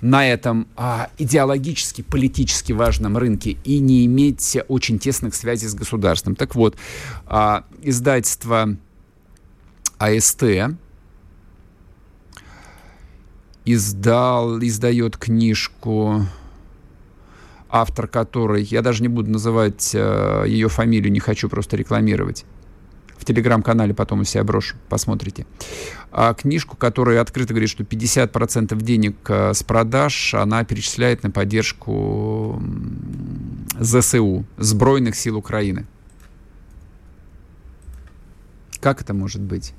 на 0.00 0.28
этом 0.28 0.68
а, 0.76 1.10
идеологически, 1.18 2.02
политически 2.02 2.72
важном 2.72 3.16
рынке 3.16 3.56
и 3.64 3.78
не 3.78 4.06
иметь 4.06 4.56
очень 4.68 4.98
тесных 4.98 5.34
связей 5.34 5.68
с 5.68 5.74
государством. 5.74 6.36
Так 6.36 6.54
вот, 6.54 6.76
а, 7.26 7.64
издательство 7.82 8.76
АСТ 9.98 10.42
издал, 13.74 14.58
издает 14.60 15.16
книжку, 15.16 16.26
автор 17.68 18.08
которой, 18.08 18.62
я 18.62 18.82
даже 18.82 19.02
не 19.02 19.08
буду 19.08 19.30
называть 19.30 19.90
э, 19.94 20.44
ее 20.46 20.68
фамилию, 20.68 21.12
не 21.12 21.20
хочу 21.20 21.48
просто 21.48 21.76
рекламировать. 21.76 22.44
В 23.18 23.24
телеграм-канале 23.24 23.92
потом 23.94 24.20
у 24.20 24.24
себя 24.24 24.44
брошу, 24.44 24.76
посмотрите. 24.88 25.44
А 26.12 26.32
книжку, 26.34 26.76
которая 26.76 27.20
открыто 27.20 27.52
говорит, 27.52 27.68
что 27.68 27.82
50% 27.82 28.80
денег 28.80 29.16
э, 29.28 29.52
с 29.52 29.62
продаж 29.62 30.34
она 30.34 30.64
перечисляет 30.64 31.22
на 31.22 31.30
поддержку 31.30 32.62
ЗСУ, 33.78 34.44
Сбройных 34.56 35.14
сил 35.14 35.36
Украины. 35.36 35.86
Как 38.80 39.02
это 39.02 39.12
может 39.12 39.42
быть? 39.42 39.74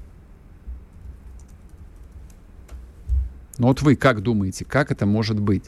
Но 3.60 3.68
вот 3.68 3.82
вы 3.82 3.96
как 3.96 4.24
думаете, 4.24 4.66
как 4.66 4.90
это 4.90 5.06
может 5.06 5.40
быть? 5.40 5.66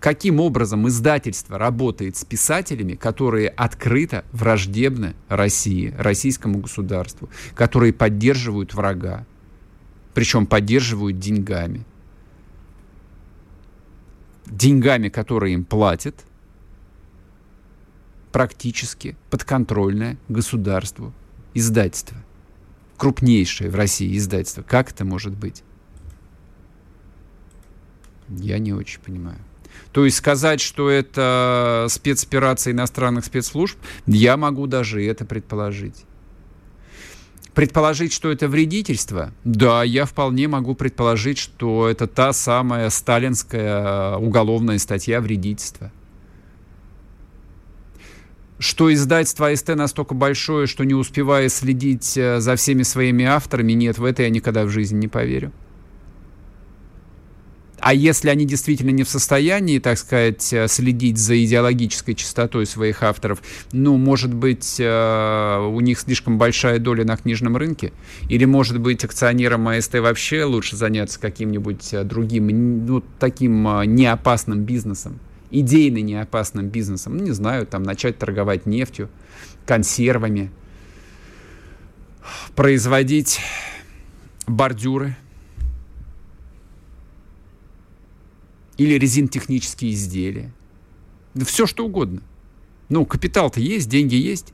Каким 0.00 0.40
образом 0.40 0.88
издательство 0.88 1.58
работает 1.58 2.16
с 2.16 2.24
писателями, 2.24 2.94
которые 2.94 3.48
открыто 3.48 4.24
враждебны 4.32 5.14
России, 5.28 5.94
российскому 5.98 6.60
государству, 6.60 7.28
которые 7.54 7.92
поддерживают 7.92 8.74
врага, 8.74 9.26
причем 10.14 10.46
поддерживают 10.46 11.18
деньгами. 11.18 11.84
Деньгами, 14.46 15.10
которые 15.10 15.54
им 15.54 15.64
платят, 15.64 16.24
практически 18.32 19.16
подконтрольное 19.30 20.16
государству 20.28 21.12
издательство 21.54 22.16
крупнейшее 22.98 23.70
в 23.70 23.74
России 23.74 24.14
издательство. 24.18 24.62
Как 24.62 24.90
это 24.90 25.06
может 25.06 25.34
быть? 25.34 25.62
Я 28.28 28.58
не 28.58 28.74
очень 28.74 29.00
понимаю. 29.00 29.38
То 29.92 30.04
есть 30.04 30.18
сказать, 30.18 30.60
что 30.60 30.90
это 30.90 31.86
спецоперация 31.88 32.72
иностранных 32.72 33.24
спецслужб, 33.24 33.78
я 34.06 34.36
могу 34.36 34.66
даже 34.66 35.02
это 35.02 35.24
предположить. 35.24 36.04
Предположить, 37.54 38.12
что 38.12 38.30
это 38.30 38.48
вредительство? 38.48 39.32
Да, 39.44 39.82
я 39.82 40.04
вполне 40.04 40.46
могу 40.46 40.74
предположить, 40.74 41.38
что 41.38 41.88
это 41.88 42.06
та 42.06 42.32
самая 42.32 42.90
сталинская 42.90 44.16
уголовная 44.16 44.78
статья 44.78 45.20
вредительства 45.20 45.90
что 48.58 48.92
издательство 48.92 49.48
АСТ 49.48 49.68
настолько 49.68 50.14
большое, 50.14 50.66
что 50.66 50.84
не 50.84 50.94
успевая 50.94 51.48
следить 51.48 52.16
э, 52.16 52.40
за 52.40 52.56
всеми 52.56 52.82
своими 52.82 53.24
авторами, 53.24 53.72
нет, 53.72 53.98
в 53.98 54.04
это 54.04 54.22
я 54.22 54.30
никогда 54.30 54.64
в 54.64 54.70
жизни 54.70 54.98
не 54.98 55.08
поверю. 55.08 55.52
А 57.80 57.94
если 57.94 58.28
они 58.28 58.44
действительно 58.44 58.90
не 58.90 59.04
в 59.04 59.08
состоянии, 59.08 59.78
так 59.78 59.96
сказать, 59.96 60.52
э, 60.52 60.66
следить 60.66 61.18
за 61.18 61.42
идеологической 61.44 62.16
чистотой 62.16 62.66
своих 62.66 63.04
авторов, 63.04 63.40
ну, 63.70 63.96
может 63.96 64.34
быть, 64.34 64.76
э, 64.80 65.70
у 65.72 65.78
них 65.78 66.00
слишком 66.00 66.36
большая 66.38 66.80
доля 66.80 67.04
на 67.04 67.16
книжном 67.16 67.56
рынке? 67.56 67.92
Или, 68.28 68.44
может 68.44 68.80
быть, 68.80 69.04
акционерам 69.04 69.68
АСТ 69.68 69.94
вообще 70.00 70.42
лучше 70.42 70.74
заняться 70.74 71.20
каким-нибудь 71.20 71.94
другим, 72.04 72.86
ну, 72.86 73.04
таким 73.20 73.62
неопасным 73.84 74.64
бизнесом? 74.64 75.20
Идейно 75.50 75.98
неопасным 75.98 76.68
бизнесом, 76.68 77.16
ну, 77.16 77.24
не 77.24 77.32
знаю, 77.32 77.66
там 77.66 77.82
начать 77.82 78.18
торговать 78.18 78.66
нефтью, 78.66 79.08
консервами, 79.66 80.50
производить 82.54 83.40
бордюры 84.46 85.16
или 88.76 88.94
резинотехнические 88.94 89.92
изделия. 89.92 90.52
Да 91.34 91.44
все 91.44 91.66
что 91.66 91.86
угодно. 91.86 92.22
Ну, 92.88 93.04
капитал-то 93.04 93.60
есть, 93.60 93.88
деньги 93.88 94.14
есть. 94.14 94.52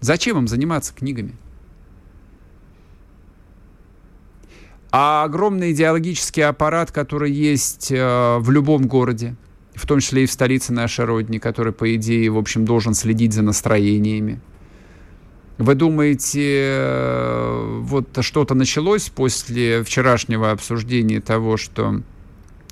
Зачем 0.00 0.38
им 0.38 0.48
заниматься 0.48 0.94
книгами? 0.94 1.36
А 4.98 5.24
огромный 5.24 5.72
идеологический 5.72 6.40
аппарат, 6.40 6.90
который 6.90 7.30
есть 7.30 7.92
э, 7.92 8.38
в 8.38 8.50
любом 8.50 8.86
городе, 8.86 9.36
в 9.74 9.86
том 9.86 10.00
числе 10.00 10.22
и 10.22 10.26
в 10.26 10.32
столице 10.32 10.72
нашей 10.72 11.04
Родины, 11.04 11.38
который, 11.38 11.74
по 11.74 11.94
идее, 11.94 12.30
в 12.30 12.38
общем, 12.38 12.64
должен 12.64 12.94
следить 12.94 13.34
за 13.34 13.42
настроениями. 13.42 14.40
Вы 15.58 15.74
думаете, 15.74 16.78
э, 16.78 17.78
вот 17.82 18.06
что-то 18.22 18.54
началось 18.54 19.10
после 19.10 19.82
вчерашнего 19.82 20.50
обсуждения 20.50 21.20
того, 21.20 21.58
что 21.58 22.00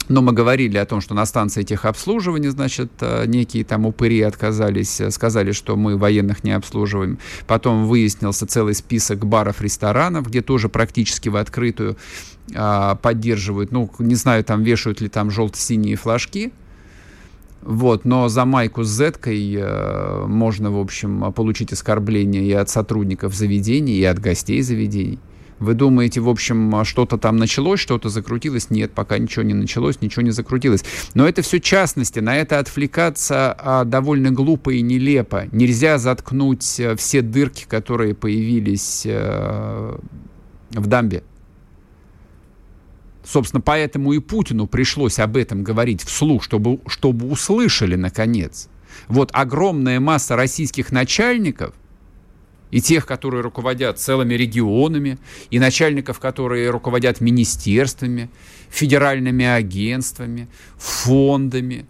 но 0.08 0.22
мы 0.22 0.32
говорили 0.32 0.76
о 0.76 0.84
том, 0.84 1.00
что 1.00 1.14
на 1.14 1.24
станции 1.24 1.62
техобслуживания, 1.62 2.50
значит, 2.50 2.90
э, 3.00 3.24
некие 3.26 3.64
там 3.64 3.86
упыри 3.86 4.20
отказались, 4.20 5.00
э, 5.00 5.10
сказали, 5.10 5.52
что 5.52 5.76
мы 5.76 5.96
военных 5.96 6.44
не 6.44 6.52
обслуживаем. 6.52 7.18
Потом 7.46 7.86
выяснился 7.86 8.46
целый 8.46 8.74
список 8.74 9.24
баров, 9.26 9.62
ресторанов, 9.62 10.28
где 10.28 10.42
тоже 10.42 10.68
практически 10.68 11.28
в 11.28 11.36
открытую 11.36 11.96
а, 12.54 12.96
поддерживают. 12.96 13.72
Ну, 13.72 13.90
не 13.98 14.14
знаю, 14.14 14.44
там 14.44 14.62
вешают 14.62 15.00
ли 15.00 15.08
там 15.08 15.30
желто-синие 15.30 15.96
флажки. 15.96 16.52
Вот, 17.62 18.04
но 18.04 18.28
за 18.28 18.44
майку 18.44 18.84
с 18.84 18.90
зеткой 18.90 19.54
э, 19.56 20.26
можно, 20.26 20.70
в 20.70 20.78
общем, 20.78 21.32
получить 21.32 21.72
оскорбление 21.72 22.44
и 22.44 22.52
от 22.52 22.68
сотрудников 22.68 23.34
заведений, 23.34 23.94
и 23.94 24.04
от 24.04 24.18
гостей 24.18 24.60
заведений. 24.60 25.18
Вы 25.58 25.74
думаете, 25.74 26.20
в 26.20 26.28
общем, 26.28 26.84
что-то 26.84 27.16
там 27.16 27.36
началось, 27.36 27.80
что-то 27.80 28.08
закрутилось? 28.08 28.70
Нет, 28.70 28.92
пока 28.92 29.18
ничего 29.18 29.44
не 29.44 29.54
началось, 29.54 30.00
ничего 30.00 30.22
не 30.22 30.30
закрутилось. 30.30 30.84
Но 31.14 31.28
это 31.28 31.42
все 31.42 31.60
частности, 31.60 32.18
на 32.18 32.36
это 32.36 32.58
отвлекаться 32.58 33.54
а, 33.58 33.84
довольно 33.84 34.30
глупо 34.30 34.70
и 34.70 34.82
нелепо. 34.82 35.46
Нельзя 35.52 35.98
заткнуть 35.98 36.80
а, 36.80 36.96
все 36.96 37.22
дырки, 37.22 37.66
которые 37.68 38.14
появились 38.14 39.04
а, 39.06 40.00
в 40.70 40.86
дамбе. 40.86 41.22
Собственно, 43.24 43.60
поэтому 43.60 44.12
и 44.12 44.18
Путину 44.18 44.66
пришлось 44.66 45.18
об 45.18 45.36
этом 45.36 45.64
говорить 45.64 46.02
вслух, 46.02 46.42
чтобы, 46.42 46.80
чтобы 46.86 47.30
услышали, 47.30 47.94
наконец. 47.94 48.68
Вот 49.08 49.30
огромная 49.32 49.98
масса 49.98 50.36
российских 50.36 50.92
начальников 50.92 51.74
и 52.70 52.80
тех, 52.80 53.06
которые 53.06 53.42
руководят 53.42 53.98
целыми 53.98 54.34
регионами, 54.34 55.18
и 55.50 55.58
начальников, 55.58 56.18
которые 56.18 56.70
руководят 56.70 57.20
министерствами, 57.20 58.30
федеральными 58.68 59.44
агентствами, 59.44 60.48
фондами, 60.76 61.86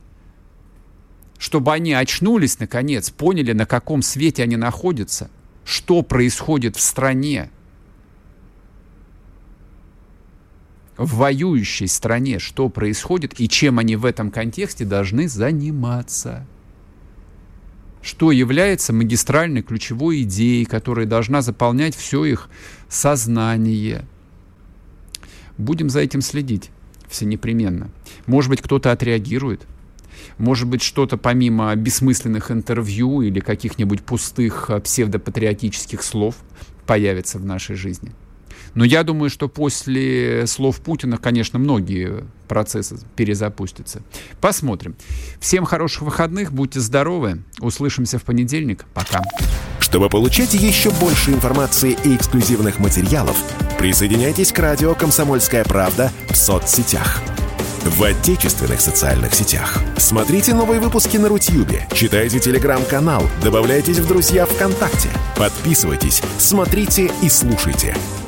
чтобы 1.39 1.73
они 1.73 1.93
очнулись, 1.93 2.59
наконец, 2.59 3.11
поняли, 3.11 3.53
на 3.53 3.67
каком 3.67 4.03
свете 4.03 4.43
они 4.43 4.57
находятся, 4.57 5.31
что 5.65 6.03
происходит 6.03 6.77
в 6.77 6.81
стране, 6.81 7.51
в 10.97 11.17
воюющей 11.17 11.89
стране, 11.89 12.39
что 12.39 12.69
происходит 12.69 13.41
и 13.41 13.49
чем 13.49 13.79
они 13.79 13.97
в 13.97 14.05
этом 14.05 14.31
контексте 14.31 14.85
должны 14.85 15.29
заниматься 15.29 16.47
что 18.05 18.31
является 18.31 18.93
магистральной 18.93 19.63
ключевой 19.63 20.23
идеей, 20.23 20.67
которая 20.67 21.07
должна 21.07 21.41
заполнять 21.41 21.97
все 21.97 22.25
их 22.27 22.51
сознание. 22.89 24.05
Будем 25.57 25.89
за 25.89 26.01
этим 26.01 26.21
следить 26.21 26.71
все 27.09 27.25
непременно. 27.25 27.91
Может 28.27 28.51
быть, 28.51 28.61
кто-то 28.61 28.93
отреагирует. 28.93 29.63
Может 30.37 30.69
быть, 30.69 30.83
что-то 30.83 31.17
помимо 31.17 31.75
бессмысленных 31.75 32.51
интервью 32.51 33.23
или 33.23 33.41
каких-нибудь 33.41 34.03
пустых 34.03 34.69
а, 34.69 34.81
псевдопатриотических 34.81 36.03
слов 36.03 36.37
появится 36.87 37.39
в 37.39 37.45
нашей 37.45 37.77
жизни– 37.77 38.13
но 38.75 38.85
я 38.85 39.03
думаю, 39.03 39.31
что 39.31 39.49
после 39.49 40.47
слов 40.47 40.81
Путина, 40.81 41.19
конечно, 41.19 41.59
многие 41.59 42.25
процессы 42.49 42.99
перезапустятся. 43.17 44.03
Посмотрим. 44.41 44.97
Всем 45.41 45.65
хороших 45.65 46.03
выходных, 46.03 46.53
будьте 46.53 46.81
здоровы. 46.81 47.43
Услышимся 47.61 48.19
в 48.19 48.25
понедельник. 48.25 48.85
Пока. 48.95 49.23
Чтобы 49.81 50.09
получать 50.09 50.55
еще 50.55 50.91
больше 50.93 51.31
информации 51.31 51.97
и 52.05 52.17
эксклюзивных 52.17 52.79
материалов, 52.79 53.37
присоединяйтесь 53.79 54.53
к 54.53 54.59
радио 54.59 54.95
«Комсомольская 54.95 55.65
правда» 55.65 56.11
в 56.29 56.37
соцсетях 56.37 57.23
в 57.85 58.03
отечественных 58.03 58.81
социальных 58.81 59.35
сетях. 59.35 59.79
Смотрите 59.99 60.55
новые 60.55 60.81
выпуски 60.81 61.19
на 61.19 61.29
Рутьюбе, 61.29 61.87
читайте 61.93 62.41
телеграм-канал, 62.41 63.25
добавляйтесь 63.43 63.99
в 63.99 64.09
друзья 64.09 64.47
ВКонтакте, 64.47 65.11
подписывайтесь, 65.37 66.23
смотрите 66.39 67.11
и 67.23 67.29
слушайте. 67.29 67.95